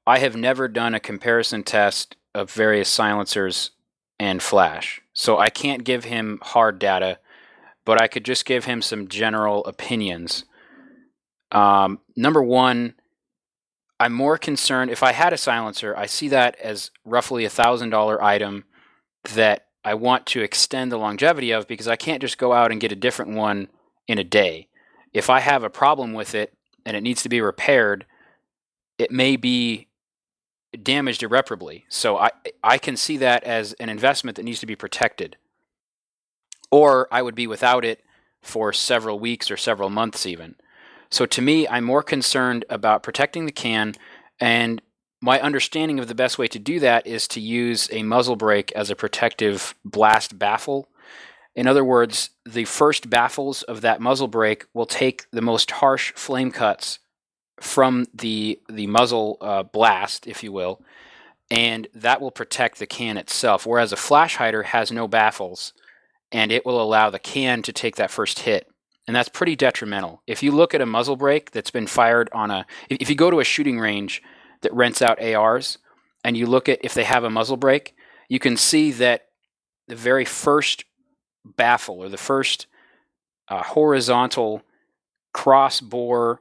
I 0.05 0.19
have 0.19 0.35
never 0.35 0.67
done 0.67 0.93
a 0.93 0.99
comparison 0.99 1.63
test 1.63 2.15
of 2.33 2.51
various 2.51 2.89
silencers 2.89 3.71
and 4.19 4.41
flash. 4.41 5.01
So 5.13 5.37
I 5.37 5.49
can't 5.49 5.83
give 5.83 6.05
him 6.05 6.39
hard 6.41 6.79
data, 6.79 7.19
but 7.85 7.97
I 7.97 8.07
could 8.07 8.25
just 8.25 8.45
give 8.45 8.65
him 8.65 8.81
some 8.81 9.07
general 9.07 9.65
opinions. 9.65 10.45
Um, 11.51 11.99
number 12.15 12.41
one, 12.41 12.95
I'm 13.99 14.13
more 14.13 14.38
concerned 14.38 14.91
if 14.91 15.03
I 15.03 15.12
had 15.12 15.34
a 15.34 15.38
silencer, 15.38 15.95
I 15.95 16.08
see 16.08 16.27
that 16.29 16.58
as 16.60 16.91
roughly 17.06 17.45
a 17.45 17.49
thousand 17.49 17.89
dollar 17.89 18.21
item 18.21 18.65
that 19.34 19.67
I 19.86 19.93
want 19.93 20.25
to 20.27 20.41
extend 20.41 20.91
the 20.91 20.97
longevity 20.97 21.51
of 21.51 21.67
because 21.67 21.88
I 21.88 21.95
can't 21.95 22.21
just 22.21 22.38
go 22.38 22.53
out 22.53 22.71
and 22.71 22.82
get 22.82 22.91
a 22.91 22.95
different 22.97 23.36
one 23.36 23.67
in 24.08 24.17
a 24.17 24.23
day. 24.23 24.67
If 25.13 25.29
I 25.29 25.39
have 25.39 25.63
a 25.63 25.69
problem 25.69 26.13
with 26.13 26.34
it 26.34 26.53
and 26.86 26.97
it 26.97 27.01
needs 27.01 27.21
to 27.23 27.29
be 27.29 27.41
repaired, 27.41 28.06
it 28.97 29.12
may 29.12 29.36
be 29.36 29.88
damaged 30.82 31.21
irreparably. 31.21 31.86
So 31.89 32.17
I 32.17 32.32
I 32.63 32.77
can 32.77 32.97
see 32.97 33.17
that 33.17 33.43
as 33.43 33.73
an 33.73 33.89
investment 33.89 34.38
that 34.38 34.43
needs 34.43 34.60
to 34.62 34.65
be 34.65 34.75
protected. 34.75 35.38
Or 36.71 37.08
I 37.12 37.21
would 37.21 37.36
be 37.36 37.45
without 37.45 37.86
it 37.86 38.01
for 38.41 38.73
several 38.73 39.19
weeks 39.19 39.51
or 39.51 39.58
several 39.58 39.89
months 39.89 40.25
even. 40.25 40.56
So 41.13 41.28
to 41.28 41.43
me, 41.43 41.67
I'm 41.67 41.84
more 41.84 42.02
concerned 42.02 42.65
about 42.71 43.04
protecting 43.04 43.45
the 43.45 43.52
can, 43.52 43.93
and 44.39 44.82
my 45.21 45.39
understanding 45.39 45.99
of 45.99 46.08
the 46.08 46.15
best 46.15 46.39
way 46.39 46.47
to 46.47 46.58
do 46.58 46.80
that 46.80 47.06
is 47.06 47.28
to 47.30 47.39
use 47.39 47.88
a 47.91 48.02
muzzle 48.02 48.36
brake 48.36 48.71
as 48.71 48.89
a 48.89 48.95
protective 48.95 49.76
blast 49.86 50.39
baffle. 50.39 50.89
In 51.56 51.67
other 51.67 51.84
words, 51.84 52.32
the 52.47 52.65
first 52.65 53.12
baffles 53.12 53.62
of 53.62 53.82
that 53.82 54.02
muzzle 54.02 54.28
brake 54.28 54.65
will 54.73 54.88
take 54.88 55.30
the 55.30 55.43
most 55.43 55.69
harsh 55.69 56.12
flame 56.13 56.49
cuts 56.49 56.97
from 57.62 58.08
the 58.12 58.60
the 58.67 58.88
muzzle 58.88 59.38
uh, 59.39 59.62
blast, 59.62 60.26
if 60.26 60.43
you 60.43 60.52
will, 60.52 60.82
and 61.52 61.88
that 61.93 62.21
will 62.21 62.32
protect 62.32 62.80
the 62.80 62.88
can 62.88 63.17
itself. 63.17 63.67
Whereas 63.67 63.93
a 63.93 63.97
flash 63.97 64.38
hider 64.38 64.63
has 64.63 64.91
no 64.91 65.08
baffles, 65.08 65.73
and 66.32 66.52
it 66.52 66.65
will 66.65 66.82
allow 66.82 67.12
the 67.12 67.19
can 67.19 67.62
to 67.62 67.71
take 67.71 67.97
that 67.97 68.10
first 68.10 68.39
hit, 68.39 68.67
and 69.07 69.15
that's 69.15 69.29
pretty 69.29 69.55
detrimental. 69.55 70.21
If 70.27 70.43
you 70.43 70.51
look 70.51 70.73
at 70.73 70.81
a 70.81 70.85
muzzle 70.85 71.15
brake 71.15 71.51
that's 71.51 71.71
been 71.71 71.87
fired 71.87 72.29
on 72.33 72.51
a, 72.51 72.65
if 72.89 73.09
you 73.09 73.15
go 73.15 73.29
to 73.29 73.39
a 73.39 73.43
shooting 73.43 73.79
range 73.79 74.21
that 74.61 74.73
rents 74.73 75.01
out 75.01 75.21
ARs, 75.21 75.77
and 76.23 76.37
you 76.37 76.45
look 76.45 76.69
at 76.69 76.79
if 76.83 76.93
they 76.93 77.03
have 77.03 77.23
a 77.23 77.29
muzzle 77.29 77.57
brake, 77.57 77.95
you 78.29 78.39
can 78.39 78.55
see 78.55 78.91
that 78.91 79.27
the 79.87 79.95
very 79.95 80.25
first 80.25 80.85
baffle 81.43 81.97
or 81.99 82.09
the 82.09 82.17
first 82.17 82.67
uh, 83.49 83.61
horizontal 83.61 84.61
cross 85.33 85.81
bore 85.81 86.39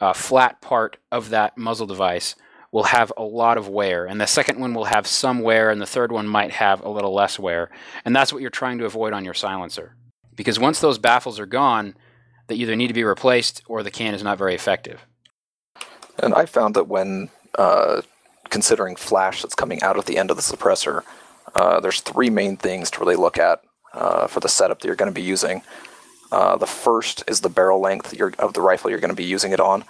uh, 0.00 0.12
flat 0.12 0.60
part 0.60 0.98
of 1.10 1.30
that 1.30 1.58
muzzle 1.58 1.86
device 1.86 2.36
will 2.70 2.84
have 2.84 3.12
a 3.16 3.22
lot 3.22 3.56
of 3.56 3.68
wear, 3.68 4.04
and 4.04 4.20
the 4.20 4.26
second 4.26 4.60
one 4.60 4.74
will 4.74 4.84
have 4.84 5.06
some 5.06 5.40
wear, 5.40 5.70
and 5.70 5.80
the 5.80 5.86
third 5.86 6.12
one 6.12 6.26
might 6.26 6.50
have 6.50 6.84
a 6.84 6.88
little 6.88 7.14
less 7.14 7.38
wear. 7.38 7.70
And 8.04 8.14
that's 8.14 8.32
what 8.32 8.42
you're 8.42 8.50
trying 8.50 8.78
to 8.78 8.84
avoid 8.84 9.12
on 9.12 9.24
your 9.24 9.34
silencer. 9.34 9.96
Because 10.36 10.58
once 10.58 10.80
those 10.80 10.98
baffles 10.98 11.40
are 11.40 11.46
gone, 11.46 11.94
they 12.46 12.54
either 12.54 12.76
need 12.76 12.88
to 12.88 12.94
be 12.94 13.04
replaced 13.04 13.62
or 13.66 13.82
the 13.82 13.90
can 13.90 14.14
is 14.14 14.22
not 14.22 14.38
very 14.38 14.54
effective. 14.54 15.04
And 16.18 16.34
I 16.34 16.46
found 16.46 16.74
that 16.76 16.88
when 16.88 17.30
uh, 17.58 18.02
considering 18.50 18.96
flash 18.96 19.42
that's 19.42 19.54
coming 19.54 19.82
out 19.82 19.98
at 19.98 20.06
the 20.06 20.18
end 20.18 20.30
of 20.30 20.36
the 20.36 20.42
suppressor, 20.42 21.02
uh, 21.54 21.80
there's 21.80 22.00
three 22.00 22.30
main 22.30 22.56
things 22.56 22.90
to 22.92 23.00
really 23.00 23.16
look 23.16 23.38
at 23.38 23.62
uh, 23.92 24.26
for 24.26 24.40
the 24.40 24.48
setup 24.48 24.80
that 24.80 24.86
you're 24.86 24.96
going 24.96 25.12
to 25.12 25.20
be 25.20 25.22
using. 25.22 25.62
Uh, 26.30 26.56
the 26.56 26.66
first 26.66 27.24
is 27.28 27.40
the 27.40 27.48
barrel 27.48 27.80
length 27.80 28.18
of 28.38 28.52
the 28.52 28.60
rifle 28.60 28.90
you're 28.90 29.00
going 29.00 29.10
to 29.10 29.16
be 29.16 29.24
using 29.24 29.52
it 29.52 29.60
on. 29.60 29.84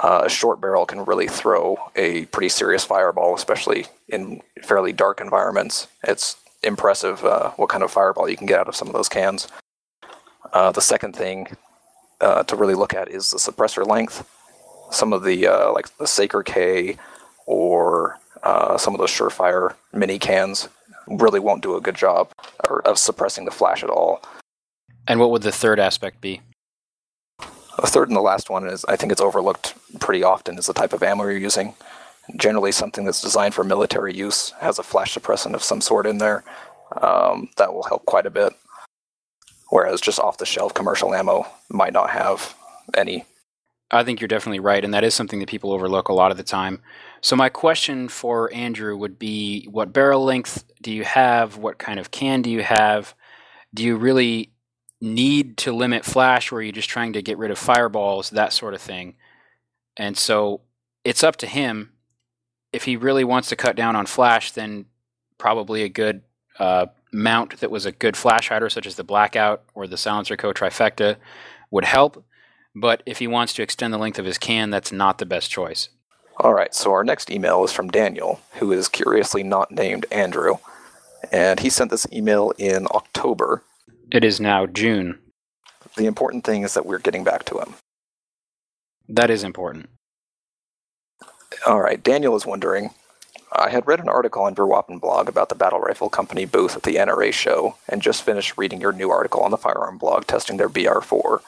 Uh, 0.00 0.22
a 0.24 0.28
short 0.28 0.60
barrel 0.60 0.86
can 0.86 1.04
really 1.04 1.26
throw 1.26 1.76
a 1.96 2.26
pretty 2.26 2.48
serious 2.48 2.84
fireball, 2.84 3.34
especially 3.34 3.86
in 4.08 4.40
fairly 4.62 4.92
dark 4.92 5.20
environments. 5.20 5.86
It's 6.02 6.36
impressive 6.62 7.24
uh, 7.24 7.50
what 7.52 7.68
kind 7.68 7.82
of 7.82 7.90
fireball 7.90 8.28
you 8.28 8.36
can 8.36 8.46
get 8.46 8.58
out 8.58 8.68
of 8.68 8.76
some 8.76 8.88
of 8.88 8.94
those 8.94 9.08
cans. 9.08 9.48
Uh, 10.54 10.70
the 10.70 10.80
second 10.80 11.14
thing 11.14 11.48
uh, 12.20 12.44
to 12.44 12.56
really 12.56 12.74
look 12.74 12.94
at 12.94 13.08
is 13.10 13.30
the 13.30 13.38
suppressor 13.38 13.84
length. 13.86 14.26
Some 14.90 15.12
of 15.12 15.24
the 15.24 15.48
uh, 15.48 15.72
like 15.72 15.94
the 15.98 16.06
Saker 16.06 16.42
K 16.44 16.96
or 17.46 18.18
uh, 18.44 18.78
some 18.78 18.94
of 18.94 19.00
those 19.00 19.10
Surefire 19.10 19.74
mini 19.92 20.18
cans 20.18 20.68
really 21.08 21.40
won't 21.40 21.62
do 21.62 21.76
a 21.76 21.80
good 21.80 21.96
job 21.96 22.30
of 22.84 22.98
suppressing 22.98 23.44
the 23.44 23.50
flash 23.50 23.82
at 23.82 23.90
all. 23.90 24.22
And 25.08 25.18
what 25.18 25.30
would 25.32 25.42
the 25.42 25.52
third 25.52 25.80
aspect 25.80 26.20
be? 26.20 26.40
The 27.38 27.88
third 27.88 28.08
and 28.08 28.16
the 28.16 28.22
last 28.22 28.48
one 28.48 28.66
is 28.66 28.84
I 28.84 28.94
think 28.94 29.10
it's 29.10 29.20
overlooked 29.20 29.74
pretty 29.98 30.22
often 30.22 30.56
is 30.56 30.66
the 30.66 30.72
type 30.72 30.92
of 30.92 31.02
ammo 31.02 31.24
you're 31.24 31.36
using. 31.36 31.74
Generally, 32.36 32.72
something 32.72 33.04
that's 33.04 33.20
designed 33.20 33.54
for 33.54 33.64
military 33.64 34.14
use 34.14 34.50
has 34.60 34.78
a 34.78 34.82
flash 34.84 35.14
suppressant 35.14 35.54
of 35.54 35.64
some 35.64 35.80
sort 35.80 36.06
in 36.06 36.18
there. 36.18 36.44
Um, 37.02 37.50
that 37.56 37.74
will 37.74 37.82
help 37.82 38.06
quite 38.06 38.24
a 38.24 38.30
bit. 38.30 38.52
Whereas 39.74 40.00
just 40.00 40.20
off 40.20 40.38
the 40.38 40.46
shelf 40.46 40.72
commercial 40.72 41.12
ammo 41.12 41.48
might 41.68 41.92
not 41.92 42.10
have 42.10 42.54
any. 42.96 43.24
I 43.90 44.04
think 44.04 44.20
you're 44.20 44.28
definitely 44.28 44.60
right, 44.60 44.84
and 44.84 44.94
that 44.94 45.02
is 45.02 45.14
something 45.14 45.40
that 45.40 45.48
people 45.48 45.72
overlook 45.72 46.08
a 46.08 46.12
lot 46.12 46.30
of 46.30 46.36
the 46.36 46.44
time. 46.44 46.80
So, 47.22 47.34
my 47.34 47.48
question 47.48 48.08
for 48.08 48.54
Andrew 48.54 48.96
would 48.96 49.18
be 49.18 49.66
what 49.66 49.92
barrel 49.92 50.22
length 50.22 50.62
do 50.80 50.92
you 50.92 51.02
have? 51.02 51.56
What 51.56 51.78
kind 51.78 51.98
of 51.98 52.12
can 52.12 52.40
do 52.40 52.50
you 52.50 52.62
have? 52.62 53.16
Do 53.74 53.82
you 53.82 53.96
really 53.96 54.52
need 55.00 55.56
to 55.56 55.72
limit 55.72 56.04
flash 56.04 56.52
or 56.52 56.58
are 56.58 56.62
you 56.62 56.70
just 56.70 56.88
trying 56.88 57.14
to 57.14 57.22
get 57.22 57.36
rid 57.36 57.50
of 57.50 57.58
fireballs, 57.58 58.30
that 58.30 58.52
sort 58.52 58.74
of 58.74 58.80
thing. 58.80 59.16
And 59.96 60.16
so 60.16 60.60
it's 61.02 61.24
up 61.24 61.34
to 61.38 61.48
him. 61.48 61.94
If 62.72 62.84
he 62.84 62.96
really 62.96 63.24
wants 63.24 63.48
to 63.48 63.56
cut 63.56 63.74
down 63.74 63.96
on 63.96 64.06
flash, 64.06 64.52
then 64.52 64.86
probably 65.36 65.82
a 65.82 65.88
good 65.88 66.22
uh, 66.60 66.86
mount 67.14 67.60
that 67.60 67.70
was 67.70 67.86
a 67.86 67.92
good 67.92 68.16
flash 68.16 68.48
hider, 68.48 68.68
such 68.68 68.86
as 68.86 68.96
the 68.96 69.04
Blackout 69.04 69.62
or 69.74 69.86
the 69.86 69.96
Silencer 69.96 70.36
Co. 70.36 70.52
Trifecta, 70.52 71.16
would 71.70 71.84
help. 71.84 72.24
But 72.74 73.02
if 73.06 73.18
he 73.18 73.26
wants 73.26 73.54
to 73.54 73.62
extend 73.62 73.92
the 73.92 73.98
length 73.98 74.18
of 74.18 74.26
his 74.26 74.38
can, 74.38 74.70
that's 74.70 74.92
not 74.92 75.18
the 75.18 75.26
best 75.26 75.50
choice. 75.50 75.88
All 76.38 76.52
right, 76.52 76.74
so 76.74 76.92
our 76.92 77.04
next 77.04 77.30
email 77.30 77.62
is 77.64 77.72
from 77.72 77.88
Daniel, 77.88 78.40
who 78.54 78.72
is 78.72 78.88
curiously 78.88 79.44
not 79.44 79.70
named 79.70 80.06
Andrew. 80.10 80.56
And 81.32 81.60
he 81.60 81.70
sent 81.70 81.90
this 81.90 82.06
email 82.12 82.52
in 82.58 82.86
October 82.90 83.62
it 84.10 84.24
is 84.24 84.40
now 84.40 84.66
June. 84.66 85.18
The 85.96 86.06
important 86.06 86.44
thing 86.44 86.62
is 86.62 86.74
that 86.74 86.86
we're 86.86 86.98
getting 86.98 87.24
back 87.24 87.44
to 87.46 87.58
him. 87.58 87.74
That 89.08 89.30
is 89.30 89.42
important. 89.42 89.88
All 91.66 91.80
right, 91.80 92.02
Daniel 92.02 92.36
is 92.36 92.46
wondering. 92.46 92.90
I 93.52 93.70
had 93.70 93.86
read 93.86 94.00
an 94.00 94.08
article 94.08 94.42
on 94.42 94.54
Vuurwapen 94.54 95.00
blog 95.00 95.28
about 95.28 95.48
the 95.48 95.54
Battle 95.54 95.80
Rifle 95.80 96.08
Company 96.08 96.44
booth 96.44 96.76
at 96.76 96.82
the 96.82 96.96
NRA 96.96 97.32
show, 97.32 97.76
and 97.88 98.02
just 98.02 98.22
finished 98.22 98.58
reading 98.58 98.80
your 98.80 98.92
new 98.92 99.10
article 99.10 99.42
on 99.42 99.50
the 99.50 99.56
Firearm 99.56 99.98
blog 99.98 100.26
testing 100.26 100.56
their 100.56 100.68
BR4. 100.68 101.40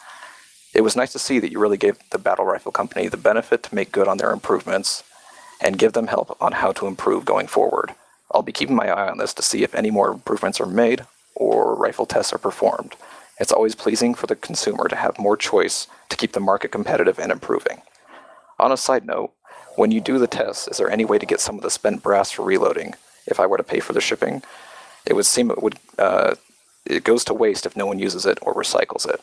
It 0.74 0.82
was 0.82 0.96
nice 0.96 1.12
to 1.12 1.18
see 1.18 1.38
that 1.38 1.50
you 1.50 1.58
really 1.58 1.76
gave 1.76 1.98
the 2.10 2.18
Battle 2.18 2.44
Rifle 2.44 2.72
Company 2.72 3.08
the 3.08 3.16
benefit 3.16 3.62
to 3.64 3.74
make 3.74 3.92
good 3.92 4.08
on 4.08 4.18
their 4.18 4.32
improvements 4.32 5.04
and 5.60 5.78
give 5.78 5.94
them 5.94 6.08
help 6.08 6.36
on 6.40 6.52
how 6.52 6.72
to 6.72 6.86
improve 6.86 7.24
going 7.24 7.46
forward. 7.46 7.94
I'll 8.30 8.42
be 8.42 8.52
keeping 8.52 8.76
my 8.76 8.88
eye 8.88 9.08
on 9.08 9.18
this 9.18 9.32
to 9.34 9.42
see 9.42 9.62
if 9.62 9.74
any 9.74 9.90
more 9.90 10.10
improvements 10.10 10.60
are 10.60 10.66
made 10.66 11.06
or 11.34 11.74
rifle 11.74 12.06
tests 12.06 12.32
are 12.32 12.38
performed. 12.38 12.96
It's 13.38 13.52
always 13.52 13.74
pleasing 13.74 14.14
for 14.14 14.26
the 14.26 14.36
consumer 14.36 14.88
to 14.88 14.96
have 14.96 15.18
more 15.18 15.36
choice 15.36 15.86
to 16.08 16.16
keep 16.16 16.32
the 16.32 16.40
market 16.40 16.72
competitive 16.72 17.18
and 17.18 17.32
improving. 17.32 17.82
On 18.58 18.72
a 18.72 18.76
side 18.76 19.04
note, 19.04 19.32
when 19.76 19.90
you 19.90 20.00
do 20.00 20.18
the 20.18 20.26
test, 20.26 20.68
is 20.68 20.78
there 20.78 20.90
any 20.90 21.04
way 21.04 21.18
to 21.18 21.26
get 21.26 21.40
some 21.40 21.56
of 21.56 21.62
the 21.62 21.70
spent 21.70 22.02
brass 22.02 22.30
for 22.30 22.42
reloading? 22.42 22.94
If 23.26 23.40
I 23.40 23.46
were 23.46 23.56
to 23.56 23.62
pay 23.64 23.80
for 23.80 23.92
the 23.92 24.00
shipping, 24.00 24.42
it 25.06 25.14
would 25.14 25.26
seem 25.26 25.50
it 25.50 25.62
would 25.62 25.78
uh, 25.98 26.34
it 26.84 27.04
goes 27.04 27.24
to 27.24 27.34
waste 27.34 27.66
if 27.66 27.76
no 27.76 27.86
one 27.86 27.98
uses 27.98 28.26
it 28.26 28.38
or 28.42 28.54
recycles 28.54 29.08
it. 29.08 29.20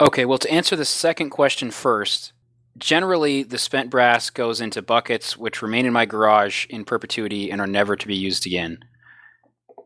Okay, 0.00 0.24
well, 0.24 0.38
to 0.38 0.50
answer 0.50 0.76
the 0.76 0.84
second 0.84 1.30
question 1.30 1.70
first, 1.70 2.32
generally 2.76 3.42
the 3.42 3.58
spent 3.58 3.90
brass 3.90 4.30
goes 4.30 4.60
into 4.60 4.82
buckets 4.82 5.36
which 5.36 5.62
remain 5.62 5.86
in 5.86 5.92
my 5.92 6.06
garage 6.06 6.66
in 6.66 6.84
perpetuity 6.84 7.50
and 7.50 7.60
are 7.60 7.66
never 7.66 7.96
to 7.96 8.06
be 8.06 8.16
used 8.16 8.46
again. 8.46 8.78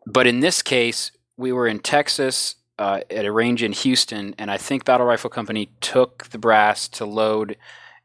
But 0.06 0.26
in 0.26 0.40
this 0.40 0.62
case, 0.62 1.10
we 1.36 1.52
were 1.52 1.66
in 1.66 1.80
Texas 1.80 2.54
uh, 2.78 3.00
at 3.10 3.24
a 3.24 3.32
range 3.32 3.62
in 3.62 3.72
Houston, 3.72 4.34
and 4.38 4.50
I 4.50 4.56
think 4.56 4.84
Battle 4.84 5.06
Rifle 5.06 5.30
Company 5.30 5.70
took 5.80 6.26
the 6.30 6.38
brass 6.38 6.88
to 6.88 7.04
load 7.04 7.56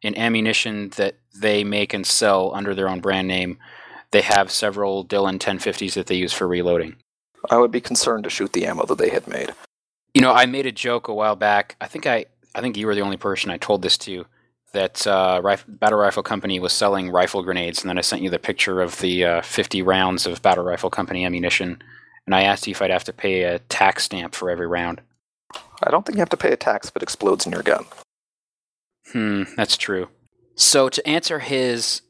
an 0.03 0.17
ammunition 0.17 0.89
that 0.97 1.15
they 1.33 1.63
make 1.63 1.93
and 1.93 2.05
sell 2.05 2.53
under 2.53 2.73
their 2.75 2.89
own 2.89 2.99
brand 2.99 3.27
name. 3.27 3.57
They 4.11 4.21
have 4.21 4.51
several 4.51 5.03
Dillon 5.03 5.39
1050s 5.39 5.93
that 5.93 6.07
they 6.07 6.15
use 6.15 6.33
for 6.33 6.47
reloading. 6.47 6.97
I 7.49 7.57
would 7.57 7.71
be 7.71 7.81
concerned 7.81 8.23
to 8.25 8.29
shoot 8.29 8.53
the 8.53 8.65
ammo 8.65 8.85
that 8.85 8.97
they 8.97 9.09
had 9.09 9.27
made. 9.27 9.53
You 10.13 10.21
know, 10.21 10.33
I 10.33 10.45
made 10.45 10.65
a 10.65 10.71
joke 10.71 11.07
a 11.07 11.13
while 11.13 11.35
back. 11.35 11.75
I 11.79 11.87
think 11.87 12.05
I, 12.05 12.25
I 12.53 12.61
think 12.61 12.77
you 12.77 12.85
were 12.85 12.95
the 12.95 13.01
only 13.01 13.17
person 13.17 13.49
I 13.49 13.57
told 13.57 13.81
this 13.81 13.97
to. 13.99 14.25
That 14.73 15.05
uh, 15.05 15.41
Rif- 15.43 15.65
Battle 15.67 15.99
Rifle 15.99 16.23
Company 16.23 16.59
was 16.59 16.71
selling 16.71 17.09
rifle 17.09 17.43
grenades, 17.43 17.81
and 17.81 17.89
then 17.89 17.97
I 17.97 18.01
sent 18.01 18.21
you 18.21 18.29
the 18.29 18.39
picture 18.39 18.81
of 18.81 18.99
the 18.99 19.25
uh, 19.25 19.41
50 19.41 19.81
rounds 19.81 20.25
of 20.25 20.41
Battle 20.41 20.63
Rifle 20.63 20.89
Company 20.89 21.25
ammunition 21.25 21.81
and 22.25 22.35
I 22.35 22.43
asked 22.43 22.67
you 22.67 22.71
if 22.71 22.81
I'd 22.81 22.91
have 22.91 23.03
to 23.05 23.13
pay 23.13 23.43
a 23.43 23.59
tax 23.59 24.03
stamp 24.05 24.35
for 24.35 24.49
every 24.49 24.67
round. 24.67 25.01
I 25.83 25.89
don't 25.89 26.05
think 26.05 26.15
you 26.15 26.21
have 26.21 26.29
to 26.29 26.37
pay 26.37 26.51
a 26.51 26.57
tax 26.57 26.89
if 26.89 26.95
it 26.95 27.03
explodes 27.03 27.45
in 27.45 27.51
your 27.51 27.63
gun. 27.63 27.85
Hmm, 29.11 29.43
that's 29.57 29.77
true. 29.77 30.07
So 30.55 30.89
to 30.89 31.07
answer 31.07 31.39
his 31.39 32.01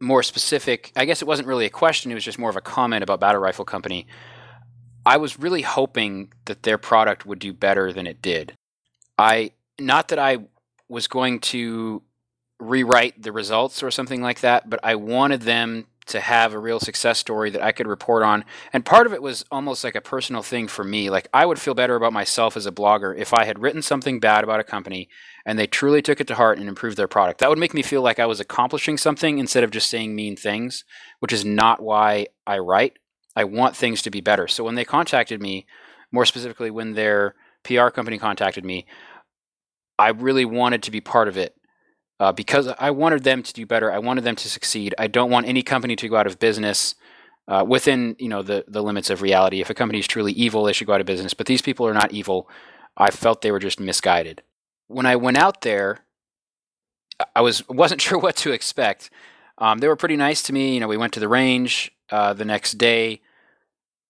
more 0.00 0.22
specific, 0.22 0.92
I 0.96 1.04
guess 1.04 1.22
it 1.22 1.28
wasn't 1.28 1.48
really 1.48 1.66
a 1.66 1.70
question, 1.70 2.10
it 2.10 2.14
was 2.14 2.24
just 2.24 2.38
more 2.38 2.50
of 2.50 2.56
a 2.56 2.60
comment 2.60 3.02
about 3.02 3.20
Battle 3.20 3.40
Rifle 3.40 3.64
Company. 3.64 4.06
I 5.04 5.16
was 5.16 5.38
really 5.38 5.62
hoping 5.62 6.32
that 6.46 6.62
their 6.62 6.78
product 6.78 7.24
would 7.26 7.38
do 7.38 7.52
better 7.52 7.92
than 7.92 8.06
it 8.06 8.20
did. 8.20 8.54
I 9.18 9.52
not 9.78 10.08
that 10.08 10.18
I 10.18 10.38
was 10.88 11.06
going 11.06 11.40
to 11.40 12.02
rewrite 12.58 13.22
the 13.22 13.32
results 13.32 13.82
or 13.82 13.90
something 13.90 14.20
like 14.20 14.40
that, 14.40 14.68
but 14.68 14.80
I 14.82 14.96
wanted 14.96 15.42
them 15.42 15.86
to 16.10 16.20
have 16.20 16.52
a 16.52 16.58
real 16.58 16.80
success 16.80 17.18
story 17.18 17.50
that 17.50 17.62
I 17.62 17.72
could 17.72 17.86
report 17.86 18.22
on. 18.22 18.44
And 18.72 18.84
part 18.84 19.06
of 19.06 19.12
it 19.12 19.22
was 19.22 19.44
almost 19.50 19.82
like 19.82 19.94
a 19.94 20.00
personal 20.00 20.42
thing 20.42 20.68
for 20.68 20.84
me. 20.84 21.10
Like 21.10 21.28
I 21.32 21.46
would 21.46 21.58
feel 21.58 21.74
better 21.74 21.96
about 21.96 22.12
myself 22.12 22.56
as 22.56 22.66
a 22.66 22.72
blogger 22.72 23.16
if 23.16 23.32
I 23.32 23.44
had 23.44 23.60
written 23.60 23.82
something 23.82 24.20
bad 24.20 24.44
about 24.44 24.60
a 24.60 24.64
company 24.64 25.08
and 25.46 25.58
they 25.58 25.66
truly 25.66 26.02
took 26.02 26.20
it 26.20 26.26
to 26.28 26.34
heart 26.34 26.58
and 26.58 26.68
improved 26.68 26.96
their 26.96 27.08
product. 27.08 27.40
That 27.40 27.48
would 27.48 27.58
make 27.58 27.74
me 27.74 27.82
feel 27.82 28.02
like 28.02 28.18
I 28.18 28.26
was 28.26 28.40
accomplishing 28.40 28.98
something 28.98 29.38
instead 29.38 29.64
of 29.64 29.70
just 29.70 29.88
saying 29.88 30.14
mean 30.14 30.36
things, 30.36 30.84
which 31.20 31.32
is 31.32 31.44
not 31.44 31.82
why 31.82 32.26
I 32.46 32.58
write. 32.58 32.98
I 33.34 33.44
want 33.44 33.76
things 33.76 34.02
to 34.02 34.10
be 34.10 34.20
better. 34.20 34.48
So 34.48 34.64
when 34.64 34.74
they 34.74 34.84
contacted 34.84 35.40
me, 35.40 35.66
more 36.12 36.26
specifically 36.26 36.70
when 36.70 36.92
their 36.92 37.34
PR 37.64 37.88
company 37.88 38.18
contacted 38.18 38.64
me, 38.64 38.86
I 39.98 40.10
really 40.10 40.44
wanted 40.44 40.82
to 40.84 40.90
be 40.90 41.00
part 41.00 41.28
of 41.28 41.36
it 41.36 41.54
uh, 42.20 42.32
because 42.32 42.68
I 42.78 42.90
wanted 42.90 43.24
them 43.24 43.42
to 43.42 43.52
do 43.52 43.64
better. 43.64 43.90
I 43.90 43.98
wanted 43.98 44.24
them 44.24 44.36
to 44.36 44.48
succeed. 44.48 44.94
I 44.98 45.06
don't 45.06 45.30
want 45.30 45.48
any 45.48 45.62
company 45.62 45.96
to 45.96 46.08
go 46.08 46.16
out 46.16 46.26
of 46.26 46.38
business 46.38 46.94
uh, 47.48 47.64
within 47.66 48.14
you 48.18 48.28
know 48.28 48.42
the 48.42 48.64
the 48.68 48.82
limits 48.82 49.08
of 49.08 49.22
reality. 49.22 49.60
If 49.60 49.70
a 49.70 49.74
company 49.74 49.98
is 49.98 50.06
truly 50.06 50.32
evil, 50.32 50.62
they 50.62 50.74
should 50.74 50.86
go 50.86 50.92
out 50.92 51.00
of 51.00 51.06
business. 51.06 51.34
But 51.34 51.46
these 51.46 51.62
people 51.62 51.88
are 51.88 51.94
not 51.94 52.12
evil. 52.12 52.48
I 52.96 53.10
felt 53.10 53.40
they 53.40 53.50
were 53.50 53.58
just 53.58 53.80
misguided. 53.80 54.42
When 54.86 55.06
I 55.06 55.16
went 55.16 55.38
out 55.38 55.62
there, 55.62 56.00
I 57.34 57.40
was 57.40 57.66
wasn't 57.68 58.02
sure 58.02 58.18
what 58.18 58.36
to 58.36 58.52
expect. 58.52 59.10
Um, 59.56 59.78
they 59.78 59.88
were 59.88 59.96
pretty 59.96 60.16
nice 60.16 60.42
to 60.44 60.52
me. 60.52 60.74
You 60.74 60.80
know, 60.80 60.88
we 60.88 60.98
went 60.98 61.14
to 61.14 61.20
the 61.20 61.28
range 61.28 61.90
uh, 62.10 62.34
the 62.34 62.44
next 62.44 62.76
day. 62.76 63.22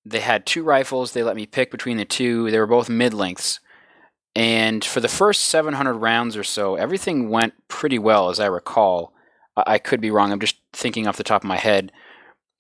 They 0.05 0.21
had 0.21 0.47
two 0.47 0.65
rifles. 0.65 1.13
They 1.13 1.23
let 1.23 1.37
me 1.37 1.47
pick 1.47 1.71
between 1.71 1.97
the 1.97 2.05
two. 2.05 2.51
They 2.51 2.59
were 2.59 2.67
both 2.67 2.89
mid 2.89 3.15
lengths. 3.15 3.61
And 4.35 4.85
for 4.85 5.01
the 5.01 5.09
first 5.09 5.45
700 5.47 5.95
rounds 5.95 6.37
or 6.37 6.45
so, 6.45 6.77
everything 6.77 7.31
went 7.31 7.55
pretty 7.69 7.99
well, 7.99 8.31
as 8.31 8.39
I 8.39 8.47
recall. 8.47 9.13
I 9.57 9.79
could 9.79 10.01
be 10.01 10.11
wrong. 10.11 10.33
I'm 10.33 10.41
just 10.41 10.57
thinking 10.73 11.07
off 11.07 11.17
the 11.17 11.25
top 11.25 11.43
of 11.43 11.49
my 11.49 11.57
head. 11.57 11.93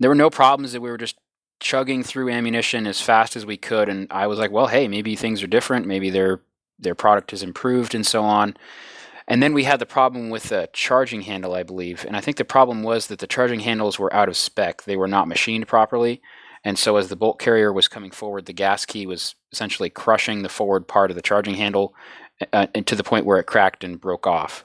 There 0.00 0.10
were 0.10 0.16
no 0.16 0.30
problems 0.30 0.72
that 0.72 0.80
we 0.80 0.90
were 0.90 0.98
just 0.98 1.16
chugging 1.60 2.02
through 2.02 2.30
ammunition 2.30 2.86
as 2.86 3.00
fast 3.00 3.36
as 3.36 3.46
we 3.46 3.56
could. 3.56 3.88
And 3.88 4.08
I 4.10 4.26
was 4.26 4.38
like, 4.38 4.50
well, 4.50 4.66
hey, 4.66 4.88
maybe 4.88 5.14
things 5.14 5.42
are 5.42 5.46
different. 5.46 5.86
Maybe 5.86 6.10
their 6.10 6.40
their 6.78 6.94
product 6.94 7.30
has 7.32 7.42
improved 7.42 7.94
and 7.94 8.06
so 8.06 8.24
on. 8.24 8.56
And 9.28 9.42
then 9.42 9.52
we 9.52 9.64
had 9.64 9.78
the 9.78 9.86
problem 9.86 10.30
with 10.30 10.44
the 10.44 10.70
charging 10.72 11.20
handle, 11.20 11.54
I 11.54 11.62
believe. 11.62 12.04
And 12.06 12.16
I 12.16 12.20
think 12.20 12.38
the 12.38 12.44
problem 12.44 12.82
was 12.82 13.06
that 13.08 13.18
the 13.18 13.26
charging 13.26 13.60
handles 13.60 13.98
were 13.98 14.12
out 14.14 14.28
of 14.28 14.36
spec. 14.36 14.84
They 14.84 14.96
were 14.96 15.06
not 15.06 15.28
machined 15.28 15.68
properly. 15.68 16.22
And 16.64 16.78
so 16.78 16.96
as 16.96 17.08
the 17.08 17.16
bolt 17.16 17.38
carrier 17.38 17.72
was 17.72 17.88
coming 17.88 18.10
forward, 18.10 18.46
the 18.46 18.52
gas 18.52 18.84
key 18.84 19.06
was 19.06 19.34
essentially 19.52 19.88
crushing 19.88 20.42
the 20.42 20.48
forward 20.48 20.86
part 20.86 21.10
of 21.10 21.14
the 21.14 21.22
charging 21.22 21.54
handle 21.54 21.94
uh, 22.52 22.66
to 22.66 22.94
the 22.94 23.04
point 23.04 23.26
where 23.26 23.38
it 23.38 23.44
cracked 23.44 23.82
and 23.82 24.00
broke 24.00 24.26
off. 24.26 24.64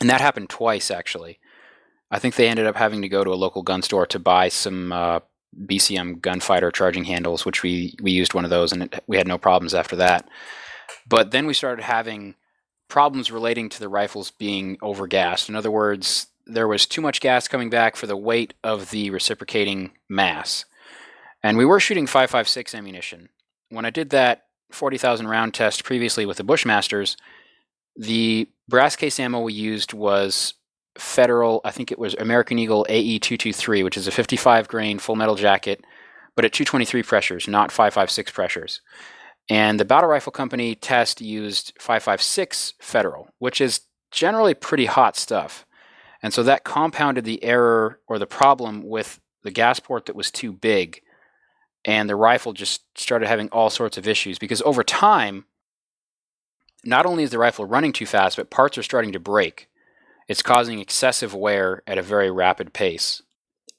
And 0.00 0.10
that 0.10 0.20
happened 0.20 0.50
twice, 0.50 0.90
actually. 0.90 1.38
I 2.10 2.18
think 2.18 2.34
they 2.34 2.48
ended 2.48 2.66
up 2.66 2.76
having 2.76 3.02
to 3.02 3.08
go 3.08 3.24
to 3.24 3.32
a 3.32 3.34
local 3.34 3.62
gun 3.62 3.82
store 3.82 4.06
to 4.06 4.18
buy 4.18 4.48
some 4.48 4.92
uh, 4.92 5.20
BCM 5.66 6.20
gunfighter 6.20 6.70
charging 6.70 7.04
handles, 7.04 7.46
which 7.46 7.62
we, 7.62 7.94
we 8.02 8.12
used 8.12 8.34
one 8.34 8.44
of 8.44 8.50
those 8.50 8.72
and 8.72 8.84
it, 8.84 9.04
we 9.06 9.16
had 9.16 9.28
no 9.28 9.38
problems 9.38 9.74
after 9.74 9.96
that. 9.96 10.28
But 11.08 11.30
then 11.30 11.46
we 11.46 11.54
started 11.54 11.82
having 11.82 12.34
problems 12.88 13.30
relating 13.30 13.68
to 13.70 13.80
the 13.80 13.88
rifles 13.88 14.30
being 14.30 14.76
overgassed. 14.78 15.48
In 15.48 15.56
other 15.56 15.70
words, 15.70 16.28
there 16.46 16.68
was 16.68 16.86
too 16.86 17.00
much 17.00 17.20
gas 17.20 17.48
coming 17.48 17.70
back 17.70 17.96
for 17.96 18.06
the 18.06 18.16
weight 18.16 18.54
of 18.62 18.90
the 18.90 19.10
reciprocating 19.10 19.92
mass. 20.08 20.64
And 21.44 21.58
we 21.58 21.66
were 21.66 21.78
shooting 21.78 22.06
5.56 22.06 22.74
ammunition. 22.74 23.28
When 23.68 23.84
I 23.84 23.90
did 23.90 24.08
that 24.10 24.46
40,000 24.72 25.28
round 25.28 25.52
test 25.52 25.84
previously 25.84 26.24
with 26.24 26.38
the 26.38 26.42
Bushmasters, 26.42 27.16
the 27.96 28.48
brass 28.66 28.96
case 28.96 29.20
ammo 29.20 29.42
we 29.42 29.52
used 29.52 29.92
was 29.92 30.54
Federal, 30.96 31.60
I 31.62 31.70
think 31.70 31.92
it 31.92 31.98
was 31.98 32.14
American 32.14 32.58
Eagle 32.58 32.86
AE223, 32.88 33.84
which 33.84 33.98
is 33.98 34.06
a 34.08 34.10
55 34.10 34.68
grain 34.68 34.98
full 34.98 35.16
metal 35.16 35.34
jacket, 35.34 35.84
but 36.34 36.46
at 36.46 36.52
223 36.54 37.02
pressures, 37.02 37.46
not 37.46 37.70
556 37.70 38.30
pressures. 38.30 38.80
And 39.50 39.78
the 39.78 39.84
Battle 39.84 40.08
Rifle 40.08 40.32
Company 40.32 40.74
test 40.74 41.20
used 41.20 41.74
556 41.78 42.72
Federal, 42.80 43.28
which 43.38 43.60
is 43.60 43.82
generally 44.10 44.54
pretty 44.54 44.86
hot 44.86 45.14
stuff. 45.14 45.66
And 46.22 46.32
so 46.32 46.42
that 46.44 46.64
compounded 46.64 47.26
the 47.26 47.44
error 47.44 48.00
or 48.06 48.18
the 48.18 48.26
problem 48.26 48.82
with 48.82 49.20
the 49.42 49.50
gas 49.50 49.78
port 49.78 50.06
that 50.06 50.16
was 50.16 50.30
too 50.30 50.50
big 50.50 51.02
and 51.84 52.08
the 52.08 52.16
rifle 52.16 52.52
just 52.52 52.82
started 52.98 53.28
having 53.28 53.48
all 53.50 53.70
sorts 53.70 53.98
of 53.98 54.08
issues 54.08 54.38
because 54.38 54.62
over 54.62 54.82
time, 54.82 55.44
not 56.84 57.06
only 57.06 57.22
is 57.22 57.30
the 57.30 57.38
rifle 57.38 57.64
running 57.64 57.92
too 57.92 58.06
fast, 58.06 58.36
but 58.36 58.50
parts 58.50 58.78
are 58.78 58.82
starting 58.82 59.12
to 59.12 59.20
break. 59.20 59.68
It's 60.28 60.42
causing 60.42 60.78
excessive 60.78 61.34
wear 61.34 61.82
at 61.86 61.98
a 61.98 62.02
very 62.02 62.30
rapid 62.30 62.72
pace. 62.72 63.22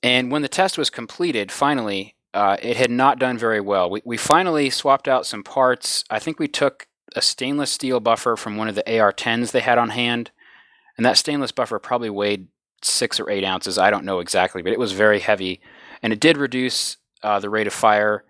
And 0.03 0.31
when 0.31 0.43
the 0.43 0.47
test 0.47 0.77
was 0.77 0.89
completed, 0.89 1.51
finally, 1.51 2.15
uh, 2.33 2.57
it 2.61 2.77
had 2.77 2.91
not 2.91 3.17
done 3.17 3.37
very 3.37 3.61
well. 3.61 3.89
We, 3.89 4.01
we 4.05 4.17
finally 4.17 4.69
swapped 4.69 5.07
out 5.07 5.25
some 5.25 5.43
parts. 5.43 6.03
I 6.09 6.19
think 6.19 6.37
we 6.37 6.47
took 6.47 6.87
a 7.15 7.21
stainless 7.21 7.71
steel 7.71 7.99
buffer 7.99 8.35
from 8.35 8.57
one 8.57 8.67
of 8.67 8.75
the 8.75 8.99
AR 8.99 9.13
10s 9.13 9.51
they 9.51 9.61
had 9.61 9.77
on 9.77 9.89
hand, 9.89 10.31
and 10.97 11.05
that 11.05 11.17
stainless 11.17 11.51
buffer 11.51 11.79
probably 11.79 12.09
weighed 12.09 12.47
six 12.83 13.19
or 13.19 13.29
eight 13.29 13.43
ounces. 13.43 13.77
I 13.77 13.89
don't 13.89 14.05
know 14.05 14.19
exactly, 14.19 14.61
but 14.61 14.73
it 14.73 14.79
was 14.79 14.91
very 14.91 15.19
heavy, 15.19 15.61
and 16.03 16.11
it 16.11 16.19
did 16.19 16.37
reduce 16.37 16.97
uh, 17.25 17.39
the 17.39 17.49
rate 17.49 17.67
of 17.67 17.73
fire, 17.73 18.23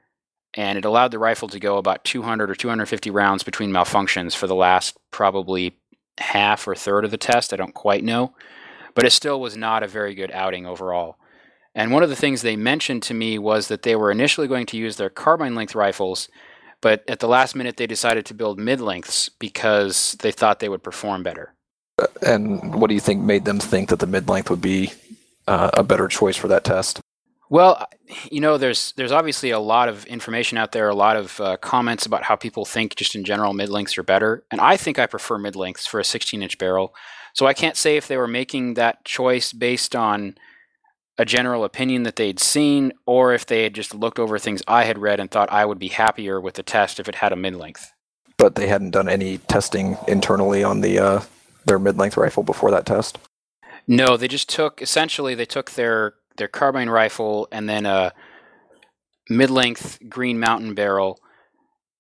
and 0.54 0.78
it 0.78 0.86
allowed 0.86 1.12
the 1.12 1.20
rifle 1.20 1.50
to 1.50 1.60
go 1.60 1.78
about 1.78 2.06
200 2.06 2.50
or 2.50 2.56
250 2.56 3.12
rounds 3.12 3.44
between 3.44 3.72
malfunctions 3.72 4.36
for 4.36 4.48
the 4.48 4.56
last 4.56 4.98
probably 5.12 5.78
half 6.18 6.66
or 6.68 6.76
third 6.76 7.04
of 7.04 7.12
the 7.12 7.18
test. 7.18 7.54
I 7.54 7.58
don't 7.58 7.74
quite 7.74 8.04
know, 8.04 8.34
but 8.94 9.06
it 9.06 9.12
still 9.12 9.42
was 9.42 9.58
not 9.58 9.84
a 9.84 9.88
very 9.88 10.16
good 10.16 10.32
outing 10.32 10.66
overall. 10.66 11.18
And 11.76 11.92
one 11.92 12.04
of 12.04 12.10
the 12.10 12.16
things 12.16 12.42
they 12.42 12.56
mentioned 12.56 13.04
to 13.04 13.14
me 13.14 13.38
was 13.38 13.68
that 13.68 13.82
they 13.82 13.98
were 13.98 14.10
initially 14.10 14.48
going 14.48 14.66
to 14.68 14.78
use 14.78 14.96
their 14.96 15.10
carbine 15.10 15.56
length 15.56 15.76
rifles, 15.76 16.30
but 16.80 17.04
at 17.10 17.20
the 17.20 17.28
last 17.28 17.54
minute 17.54 17.76
they 17.76 17.86
decided 17.86 18.26
to 18.28 18.34
build 18.34 18.58
mid 18.58 18.80
lengths 18.80 19.28
because 19.28 20.16
they 20.22 20.32
thought 20.32 20.60
they 20.60 20.70
would 20.70 20.84
perform 20.84 21.22
better. 21.22 21.54
And 22.22 22.76
what 22.76 22.88
do 22.88 22.94
you 22.94 23.02
think 23.02 23.22
made 23.22 23.44
them 23.44 23.60
think 23.60 23.90
that 23.90 24.00
the 24.00 24.08
mid 24.08 24.30
length 24.30 24.50
would 24.50 24.62
be 24.62 24.94
uh, 25.48 25.72
a 25.74 25.84
better 25.84 26.08
choice 26.08 26.38
for 26.38 26.48
that 26.48 26.64
test? 26.64 27.02
Well, 27.50 27.88
you 28.32 28.40
know, 28.40 28.58
there's 28.58 28.94
there's 28.94 29.12
obviously 29.12 29.52
a 29.52 29.60
lot 29.60 29.88
of 29.88 30.06
information 30.06 30.58
out 30.58 30.72
there, 30.72 30.90
a 30.90 30.96
lot 30.96 31.16
of 31.16 31.40
uh, 31.40 31.58
comments 31.58 32.06
about 32.06 32.24
how 32.24 32.36
people 32.36 32.66
think 32.66 32.96
just 32.96 33.16
in 33.16 33.24
general 33.24 33.54
mid 33.54 33.70
lengths 33.70 33.98
are 33.98 34.04
better, 34.04 34.44
and 34.50 34.60
I 34.60 34.78
think 34.78 34.98
I 34.98 35.06
prefer 35.06 35.38
mid 35.38 35.56
lengths 35.56 35.86
for 35.86 36.00
a 36.00 36.04
16 36.04 36.42
inch 36.42 36.58
barrel. 36.58 36.96
So 37.34 37.46
I 37.46 37.54
can't 37.54 37.78
say 37.78 37.98
if 37.98 38.08
they 38.08 38.18
were 38.18 38.28
making 38.28 38.76
that 38.76 39.04
choice 39.06 39.52
based 39.52 39.96
on 39.96 40.38
a 41.18 41.26
general 41.26 41.64
opinion 41.64 42.04
that 42.04 42.16
they'd 42.16 42.40
seen, 42.40 42.94
or 43.06 43.34
if 43.34 43.46
they 43.46 43.64
had 43.64 43.76
just 43.76 43.94
looked 43.94 44.20
over 44.20 44.40
things 44.40 44.62
I 44.68 44.86
had 44.86 44.98
read 44.98 45.20
and 45.20 45.30
thought 45.30 45.52
I 45.52 45.66
would 45.66 45.80
be 45.80 45.90
happier 45.90 46.42
with 46.42 46.56
the 46.56 46.64
test 46.64 47.00
if 47.00 47.08
it 47.08 47.16
had 47.16 47.32
a 47.32 47.38
mid 47.38 47.56
length. 47.56 47.92
But 48.38 48.56
they 48.56 48.68
hadn't 48.68 48.92
done 48.92 49.08
any 49.08 49.38
testing 49.38 49.98
internally 50.08 50.64
on 50.64 50.82
the 50.82 51.00
uh, 51.00 51.22
their 51.66 51.80
mid 51.80 51.98
length 51.98 52.18
rifle 52.18 52.44
before 52.44 52.72
that 52.72 52.86
test. 52.86 53.20
No, 53.88 54.18
they 54.18 54.28
just 54.28 54.50
took 54.50 54.82
essentially 54.82 55.36
they 55.36 55.46
took 55.46 55.72
their 55.72 56.16
their 56.38 56.48
carbine 56.48 56.90
rifle 56.90 57.48
and 57.52 57.68
then 57.68 57.86
a 57.86 58.14
mid-length 59.30 60.00
Green 60.08 60.40
Mountain 60.40 60.74
barrel 60.74 61.20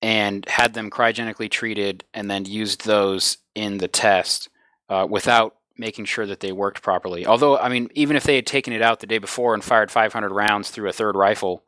and 0.02 0.48
had 0.48 0.74
them 0.74 0.90
cryogenically 0.90 1.50
treated 1.50 2.04
and 2.14 2.30
then 2.30 2.46
used 2.46 2.86
those 2.86 3.38
in 3.56 3.78
the 3.78 3.88
test 3.88 4.50
uh, 4.90 5.08
without 5.10 5.56
making 5.78 6.06
sure 6.06 6.26
that 6.26 6.40
they 6.40 6.52
worked 6.52 6.82
properly. 6.82 7.26
Although, 7.26 7.58
I 7.58 7.70
mean, 7.70 7.90
even 7.96 8.16
if 8.16 8.24
they 8.24 8.36
had 8.36 8.46
taken 8.46 8.74
it 8.74 8.82
out 8.82 9.00
the 9.00 9.08
day 9.08 9.18
before 9.18 9.54
and 9.54 9.64
fired 9.64 9.92
500 9.92 10.32
rounds 10.32 10.70
through 10.70 10.90
a 10.90 10.94
third 10.94 11.16
rifle, 11.16 11.64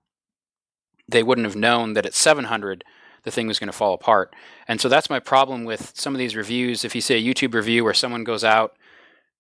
they 1.10 1.24
wouldn't 1.24 1.48
have 1.48 1.56
known 1.56 1.94
that 1.94 2.06
at 2.06 2.14
700 2.14 2.84
the 3.24 3.32
thing 3.32 3.48
was 3.48 3.60
going 3.60 3.68
to 3.68 3.74
fall 3.74 3.94
apart. 3.94 4.34
And 4.68 4.80
so 4.80 4.88
that's 4.88 5.10
my 5.10 5.20
problem 5.20 5.66
with 5.66 5.92
some 5.96 6.14
of 6.14 6.20
these 6.20 6.36
reviews. 6.36 6.86
If 6.86 6.96
you 6.96 7.02
see 7.02 7.16
a 7.16 7.34
YouTube 7.34 7.54
review 7.54 7.84
where 7.84 7.94
someone 7.94 8.24
goes 8.24 8.44
out 8.44 8.78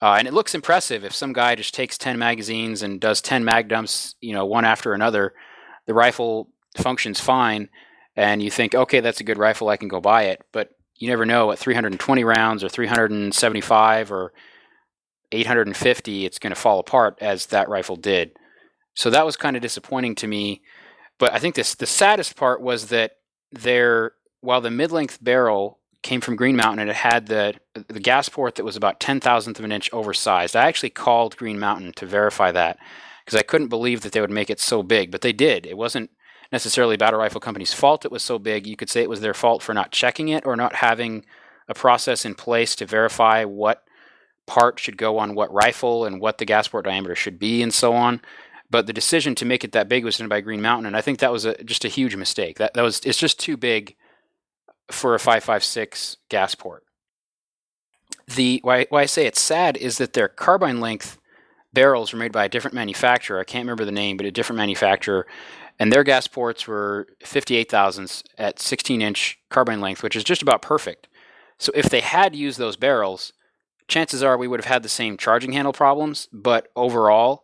uh, 0.01 0.15
and 0.19 0.27
it 0.27 0.33
looks 0.33 0.53
impressive 0.53 1.03
if 1.03 1.13
some 1.13 1.33
guy 1.33 1.55
just 1.55 1.73
takes 1.73 1.97
10 1.97 2.17
magazines 2.17 2.83
and 2.83 3.01
does 3.01 3.21
10 3.21 3.43
mag 3.43 3.67
dumps, 3.67 4.15
you 4.21 4.33
know, 4.33 4.45
one 4.45 4.65
after 4.65 4.93
another. 4.93 5.33
The 5.87 5.93
rifle 5.93 6.49
functions 6.75 7.19
fine, 7.19 7.69
and 8.15 8.41
you 8.41 8.51
think, 8.51 8.75
okay, 8.75 8.99
that's 8.99 9.19
a 9.19 9.23
good 9.23 9.37
rifle, 9.37 9.69
I 9.69 9.77
can 9.77 9.87
go 9.87 9.99
buy 9.99 10.23
it. 10.23 10.41
But 10.51 10.69
you 10.95 11.09
never 11.09 11.25
know 11.25 11.51
at 11.51 11.59
320 11.59 12.23
rounds 12.23 12.63
or 12.63 12.69
375 12.69 14.11
or 14.11 14.33
850, 15.31 16.25
it's 16.25 16.39
going 16.39 16.51
to 16.53 16.59
fall 16.59 16.79
apart 16.79 17.17
as 17.19 17.47
that 17.47 17.69
rifle 17.69 17.95
did. 17.95 18.31
So 18.93 19.09
that 19.09 19.25
was 19.25 19.35
kind 19.35 19.55
of 19.55 19.61
disappointing 19.61 20.15
to 20.15 20.27
me. 20.27 20.61
But 21.19 21.33
I 21.33 21.39
think 21.39 21.55
this 21.55 21.75
the 21.75 21.85
saddest 21.85 22.35
part 22.35 22.61
was 22.61 22.87
that 22.87 23.13
there, 23.51 24.13
while 24.41 24.61
the 24.61 24.71
mid-length 24.71 25.23
barrel 25.23 25.79
came 26.07 26.21
from 26.21 26.37
Green 26.37 26.55
Mountain 26.55 26.79
and 26.79 26.89
it 26.89 26.95
had 26.95 27.27
the 27.27 27.55
the 27.73 27.99
gas 27.99 28.29
port 28.29 28.55
that 28.55 28.63
was 28.63 28.77
about 28.77 28.99
ten 28.99 29.19
thousandth 29.19 29.59
of 29.59 29.65
an 29.65 29.73
inch 29.73 29.89
oversized. 29.91 30.55
I 30.55 30.67
actually 30.67 30.89
called 30.89 31.35
Green 31.35 31.59
Mountain 31.59 31.93
to 31.97 32.05
verify 32.05 32.51
that 32.53 32.77
because 33.25 33.37
I 33.37 33.43
couldn't 33.43 33.67
believe 33.67 34.01
that 34.01 34.13
they 34.13 34.21
would 34.21 34.31
make 34.31 34.49
it 34.49 34.61
so 34.61 34.81
big, 34.83 35.11
but 35.11 35.19
they 35.19 35.33
did. 35.33 35.65
It 35.65 35.77
wasn't 35.77 36.09
necessarily 36.49 36.95
Battle 36.95 37.19
Rifle 37.19 37.41
Company's 37.41 37.73
fault 37.73 38.05
it 38.05 38.11
was 38.11 38.23
so 38.23 38.39
big. 38.39 38.65
You 38.65 38.77
could 38.77 38.89
say 38.89 39.01
it 39.01 39.09
was 39.09 39.19
their 39.19 39.33
fault 39.33 39.61
for 39.61 39.73
not 39.73 39.91
checking 39.91 40.29
it 40.29 40.45
or 40.45 40.55
not 40.55 40.75
having 40.75 41.25
a 41.67 41.73
process 41.73 42.23
in 42.23 42.35
place 42.35 42.73
to 42.77 42.85
verify 42.85 43.43
what 43.43 43.83
part 44.45 44.79
should 44.79 44.95
go 44.95 45.17
on 45.17 45.35
what 45.35 45.53
rifle 45.53 46.05
and 46.05 46.21
what 46.21 46.37
the 46.37 46.45
gas 46.45 46.69
port 46.69 46.85
diameter 46.85 47.15
should 47.15 47.37
be 47.37 47.61
and 47.61 47.73
so 47.73 47.93
on. 47.93 48.21
But 48.69 48.87
the 48.87 48.93
decision 48.93 49.35
to 49.35 49.45
make 49.45 49.65
it 49.65 49.73
that 49.73 49.89
big 49.89 50.05
was 50.05 50.17
done 50.17 50.29
by 50.29 50.39
Green 50.39 50.61
Mountain, 50.61 50.85
and 50.85 50.95
I 50.95 51.01
think 51.01 51.19
that 51.19 51.33
was 51.33 51.43
a, 51.43 51.61
just 51.65 51.83
a 51.83 51.89
huge 51.89 52.15
mistake. 52.15 52.57
That 52.59 52.73
that 52.75 52.81
was 52.81 53.01
it's 53.01 53.19
just 53.19 53.39
too 53.39 53.57
big 53.57 53.97
for 54.89 55.15
a 55.15 55.19
556 55.19 56.17
gas 56.29 56.55
port. 56.55 56.83
The 58.27 58.59
why, 58.63 58.85
why 58.89 59.03
I 59.03 59.05
say 59.05 59.25
it's 59.25 59.41
sad 59.41 59.77
is 59.77 59.97
that 59.97 60.13
their 60.13 60.27
carbine 60.27 60.79
length 60.79 61.17
barrels 61.73 62.11
were 62.11 62.19
made 62.19 62.31
by 62.31 62.45
a 62.45 62.49
different 62.49 62.75
manufacturer. 62.75 63.39
I 63.39 63.43
can't 63.43 63.63
remember 63.63 63.85
the 63.85 63.91
name, 63.91 64.17
but 64.17 64.25
a 64.25 64.31
different 64.31 64.57
manufacturer. 64.57 65.27
And 65.79 65.93
their 65.93 66.03
gas 66.03 66.27
ports 66.27 66.67
were 66.67 67.07
58 67.23 67.69
thousandths 67.69 68.23
at 68.37 68.59
16 68.59 69.01
inch 69.01 69.39
carbine 69.49 69.81
length, 69.81 70.03
which 70.03 70.15
is 70.15 70.23
just 70.23 70.41
about 70.41 70.61
perfect. 70.61 71.07
So 71.57 71.71
if 71.75 71.89
they 71.89 72.01
had 72.01 72.35
used 72.35 72.59
those 72.59 72.75
barrels, 72.75 73.33
chances 73.87 74.23
are 74.23 74.37
we 74.37 74.47
would 74.47 74.59
have 74.59 74.71
had 74.71 74.83
the 74.83 74.89
same 74.89 75.17
charging 75.17 75.53
handle 75.53 75.73
problems, 75.73 76.27
but 76.31 76.69
overall, 76.75 77.43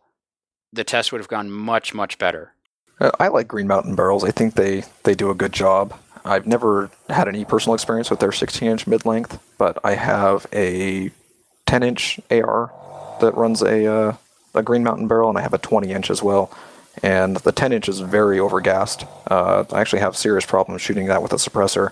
the 0.72 0.84
test 0.84 1.12
would 1.12 1.20
have 1.20 1.28
gone 1.28 1.50
much, 1.50 1.94
much 1.94 2.18
better. 2.18 2.54
Uh, 3.00 3.10
I 3.18 3.28
like 3.28 3.48
Green 3.48 3.66
Mountain 3.66 3.96
barrels. 3.96 4.24
I 4.24 4.30
think 4.30 4.54
they, 4.54 4.84
they 5.02 5.14
do 5.14 5.30
a 5.30 5.34
good 5.34 5.52
job. 5.52 5.98
I've 6.24 6.46
never 6.46 6.90
had 7.08 7.28
any 7.28 7.44
personal 7.44 7.74
experience 7.74 8.10
with 8.10 8.20
their 8.20 8.32
16 8.32 8.68
inch 8.68 8.86
mid 8.86 9.04
length, 9.04 9.38
but 9.58 9.78
I 9.84 9.94
have 9.94 10.46
a 10.52 11.10
10 11.66 11.82
inch 11.82 12.20
AR 12.30 12.72
that 13.20 13.36
runs 13.36 13.62
a 13.62 13.86
uh, 13.86 14.16
a 14.54 14.62
Green 14.62 14.84
Mountain 14.84 15.08
barrel, 15.08 15.28
and 15.28 15.38
I 15.38 15.42
have 15.42 15.54
a 15.54 15.58
20 15.58 15.90
inch 15.90 16.10
as 16.10 16.22
well. 16.22 16.56
And 17.02 17.36
the 17.38 17.52
10 17.52 17.72
inch 17.72 17.88
is 17.88 18.00
very 18.00 18.38
overgassed. 18.38 19.06
Uh, 19.28 19.64
I 19.72 19.80
actually 19.80 19.98
have 19.98 20.16
serious 20.16 20.46
problems 20.46 20.80
shooting 20.80 21.06
that 21.06 21.22
with 21.22 21.32
a 21.32 21.36
suppressor. 21.36 21.90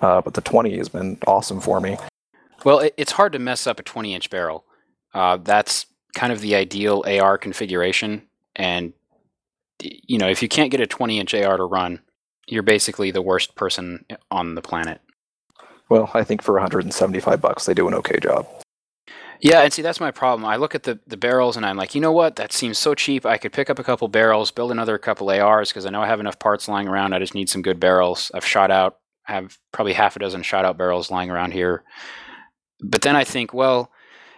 Uh, 0.00 0.20
but 0.20 0.34
the 0.34 0.42
20 0.42 0.76
has 0.76 0.88
been 0.88 1.18
awesome 1.26 1.60
for 1.60 1.80
me. 1.80 1.96
Well, 2.64 2.80
it, 2.80 2.94
it's 2.96 3.12
hard 3.12 3.32
to 3.32 3.38
mess 3.38 3.66
up 3.66 3.80
a 3.80 3.82
20 3.82 4.14
inch 4.14 4.30
barrel. 4.30 4.64
Uh, 5.14 5.38
that's 5.38 5.86
kind 6.14 6.32
of 6.32 6.40
the 6.40 6.54
ideal 6.54 7.04
AR 7.06 7.38
configuration. 7.38 8.28
And, 8.54 8.92
you 9.80 10.18
know, 10.18 10.28
if 10.28 10.42
you 10.42 10.48
can't 10.48 10.70
get 10.70 10.80
a 10.80 10.86
20 10.86 11.18
inch 11.18 11.34
AR 11.34 11.56
to 11.56 11.64
run, 11.64 12.00
you're 12.50 12.62
basically 12.62 13.10
the 13.10 13.22
worst 13.22 13.54
person 13.54 14.04
on 14.30 14.54
the 14.54 14.62
planet. 14.62 15.00
Well, 15.88 16.10
I 16.14 16.24
think 16.24 16.42
for 16.42 16.54
175 16.54 17.40
bucks, 17.40 17.66
they 17.66 17.74
do 17.74 17.88
an 17.88 17.94
okay 17.94 18.18
job. 18.20 18.46
Yeah, 19.40 19.60
and 19.60 19.72
see 19.72 19.82
that's 19.82 20.00
my 20.00 20.10
problem. 20.10 20.44
I 20.44 20.56
look 20.56 20.74
at 20.74 20.82
the, 20.82 20.98
the 21.06 21.16
barrels 21.16 21.56
and 21.56 21.64
I'm 21.64 21.76
like, 21.76 21.94
you 21.94 22.00
know 22.00 22.12
what? 22.12 22.36
That 22.36 22.52
seems 22.52 22.76
so 22.76 22.94
cheap. 22.94 23.24
I 23.24 23.38
could 23.38 23.52
pick 23.52 23.70
up 23.70 23.78
a 23.78 23.84
couple 23.84 24.08
barrels, 24.08 24.50
build 24.50 24.72
another 24.72 24.98
couple 24.98 25.30
ARs 25.30 25.70
because 25.70 25.86
I 25.86 25.90
know 25.90 26.02
I 26.02 26.08
have 26.08 26.20
enough 26.20 26.38
parts 26.38 26.68
lying 26.68 26.88
around. 26.88 27.12
I 27.12 27.20
just 27.20 27.34
need 27.34 27.48
some 27.48 27.62
good 27.62 27.78
barrels. 27.78 28.32
I've 28.34 28.44
shot 28.44 28.70
out, 28.70 28.98
I 29.28 29.34
have 29.34 29.56
probably 29.72 29.92
half 29.92 30.16
a 30.16 30.18
dozen 30.18 30.42
shot 30.42 30.64
out 30.64 30.76
barrels 30.76 31.10
lying 31.10 31.30
around 31.30 31.52
here. 31.52 31.84
But 32.80 33.02
then 33.02 33.14
I 33.14 33.24
think, 33.24 33.54
well, 33.54 33.92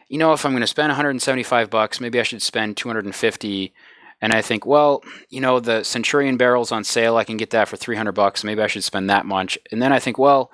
you 0.09 0.19
know, 0.19 0.33
if 0.33 0.45
I'm 0.45 0.53
going 0.53 0.61
to 0.61 0.67
spend 0.67 0.89
175 0.91 1.71
bucks, 1.71 2.01
maybe 2.01 2.21
I 2.21 2.25
should 2.25 2.43
spend 2.43 2.77
250. 2.77 3.73
And 4.21 4.33
I 4.33 4.43
think, 4.43 4.67
well, 4.67 5.03
you 5.31 5.41
know, 5.41 5.61
the 5.61 5.83
Centurion 5.83 6.37
barrels 6.37 6.73
on 6.73 6.85
sale, 6.85 7.17
I 7.17 7.25
can 7.25 7.37
get 7.37 7.51
that 7.51 7.69
for 7.69 7.77
300 7.77 8.13
bucks. 8.13 8.45
Maybe 8.45 8.63
I 8.63 8.67
should 8.67 8.85
spend 8.85 9.09
that 9.09 9.25
much. 9.25 9.59
And 9.73 9.81
then 9.81 9.93
I 9.93 9.99
think, 9.99 10.19
well, 10.19 10.53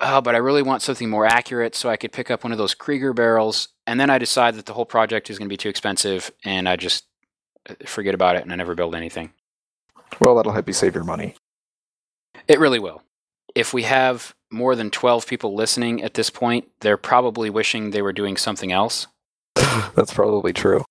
oh, 0.00 0.20
but 0.20 0.34
I 0.34 0.38
really 0.38 0.62
want 0.62 0.82
something 0.82 1.08
more 1.08 1.26
accurate, 1.26 1.74
so 1.74 1.88
I 1.88 1.96
could 1.96 2.12
pick 2.12 2.30
up 2.30 2.44
one 2.44 2.52
of 2.52 2.58
those 2.58 2.74
Krieger 2.74 3.12
barrels. 3.12 3.68
And 3.86 3.98
then 3.98 4.10
I 4.10 4.18
decide 4.18 4.54
that 4.56 4.66
the 4.66 4.74
whole 4.74 4.84
project 4.84 5.30
is 5.30 5.38
going 5.38 5.48
to 5.48 5.52
be 5.52 5.56
too 5.56 5.68
expensive, 5.68 6.30
and 6.44 6.68
I 6.68 6.76
just 6.76 7.04
uh, 7.68 7.74
forget 7.86 8.14
about 8.14 8.36
it, 8.36 8.42
and 8.42 8.52
I 8.52 8.56
never 8.56 8.74
build 8.74 8.94
anything. 8.94 9.32
Well, 10.20 10.34
that'll 10.36 10.52
help 10.52 10.68
you 10.68 10.74
save 10.74 10.94
your 10.94 11.04
money. 11.04 11.34
It 12.48 12.60
really 12.60 12.78
will. 12.78 13.02
If 13.54 13.72
we 13.72 13.84
have 13.84 14.34
more 14.50 14.76
than 14.76 14.90
12 14.90 15.26
people 15.26 15.54
listening 15.54 16.02
at 16.02 16.14
this 16.14 16.30
point, 16.30 16.68
they're 16.80 16.96
probably 16.96 17.50
wishing 17.50 17.90
they 17.90 18.02
were 18.02 18.12
doing 18.12 18.36
something 18.36 18.70
else. 18.70 19.06
That's 19.54 20.12
probably 20.12 20.52
true. 20.52 20.84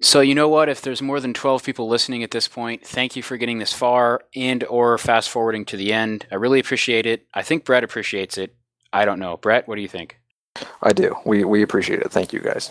So 0.00 0.20
you 0.20 0.34
know 0.34 0.48
what? 0.48 0.68
If 0.68 0.80
there's 0.80 1.02
more 1.02 1.18
than 1.18 1.34
12 1.34 1.64
people 1.64 1.88
listening 1.88 2.22
at 2.22 2.30
this 2.30 2.46
point, 2.46 2.86
thank 2.86 3.16
you 3.16 3.22
for 3.22 3.36
getting 3.36 3.58
this 3.58 3.72
far 3.72 4.22
and 4.34 4.62
or 4.64 4.96
fast 4.96 5.28
forwarding 5.28 5.64
to 5.66 5.76
the 5.76 5.92
end. 5.92 6.26
I 6.30 6.36
really 6.36 6.60
appreciate 6.60 7.04
it. 7.04 7.26
I 7.34 7.42
think 7.42 7.64
Brett 7.64 7.82
appreciates 7.82 8.38
it. 8.38 8.54
I 8.92 9.04
don't 9.04 9.18
know. 9.18 9.36
Brett, 9.36 9.66
what 9.66 9.74
do 9.74 9.82
you 9.82 9.88
think? 9.88 10.20
I 10.82 10.92
do. 10.92 11.16
We 11.24 11.44
we 11.44 11.62
appreciate 11.62 12.00
it. 12.00 12.10
Thank 12.10 12.32
you 12.32 12.40
guys. 12.40 12.70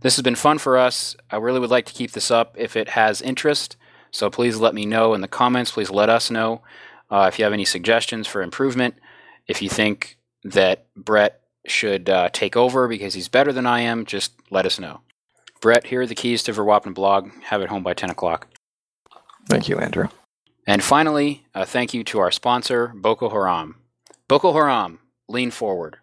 This 0.00 0.16
has 0.16 0.22
been 0.22 0.36
fun 0.36 0.58
for 0.58 0.76
us. 0.76 1.16
I 1.30 1.36
really 1.36 1.60
would 1.60 1.70
like 1.70 1.86
to 1.86 1.92
keep 1.92 2.12
this 2.12 2.30
up 2.30 2.54
if 2.58 2.76
it 2.76 2.90
has 2.90 3.22
interest. 3.22 3.76
So 4.10 4.30
please 4.30 4.56
let 4.58 4.74
me 4.74 4.86
know 4.86 5.14
in 5.14 5.20
the 5.20 5.28
comments. 5.28 5.72
Please 5.72 5.90
let 5.90 6.08
us 6.08 6.30
know 6.30 6.62
uh, 7.10 7.28
if 7.32 7.38
you 7.38 7.44
have 7.44 7.52
any 7.52 7.64
suggestions 7.64 8.26
for 8.26 8.42
improvement. 8.42 8.94
If 9.46 9.60
you 9.60 9.68
think 9.68 10.18
that 10.44 10.86
Brett 10.94 11.40
should 11.66 12.08
uh, 12.08 12.28
take 12.32 12.56
over 12.56 12.86
because 12.88 13.14
he's 13.14 13.28
better 13.28 13.52
than 13.52 13.66
I 13.66 13.80
am, 13.80 14.06
just 14.06 14.32
let 14.50 14.66
us 14.66 14.78
know. 14.78 15.00
Brett, 15.60 15.86
here 15.86 16.02
are 16.02 16.06
the 16.06 16.14
keys 16.14 16.42
to 16.44 16.52
Vuurwapen 16.52 16.94
blog. 16.94 17.30
Have 17.44 17.62
it 17.62 17.68
home 17.68 17.82
by 17.82 17.94
10 17.94 18.10
o'clock. 18.10 18.46
Thank 19.48 19.68
you, 19.68 19.78
Andrew. 19.78 20.08
And 20.66 20.84
finally, 20.84 21.46
a 21.54 21.64
thank 21.64 21.94
you 21.94 22.04
to 22.04 22.20
our 22.20 22.30
sponsor, 22.30 22.92
Boko 22.94 23.30
Haram. 23.30 23.76
Boko 24.28 24.52
Haram, 24.52 25.00
lean 25.28 25.50
forward. 25.50 25.98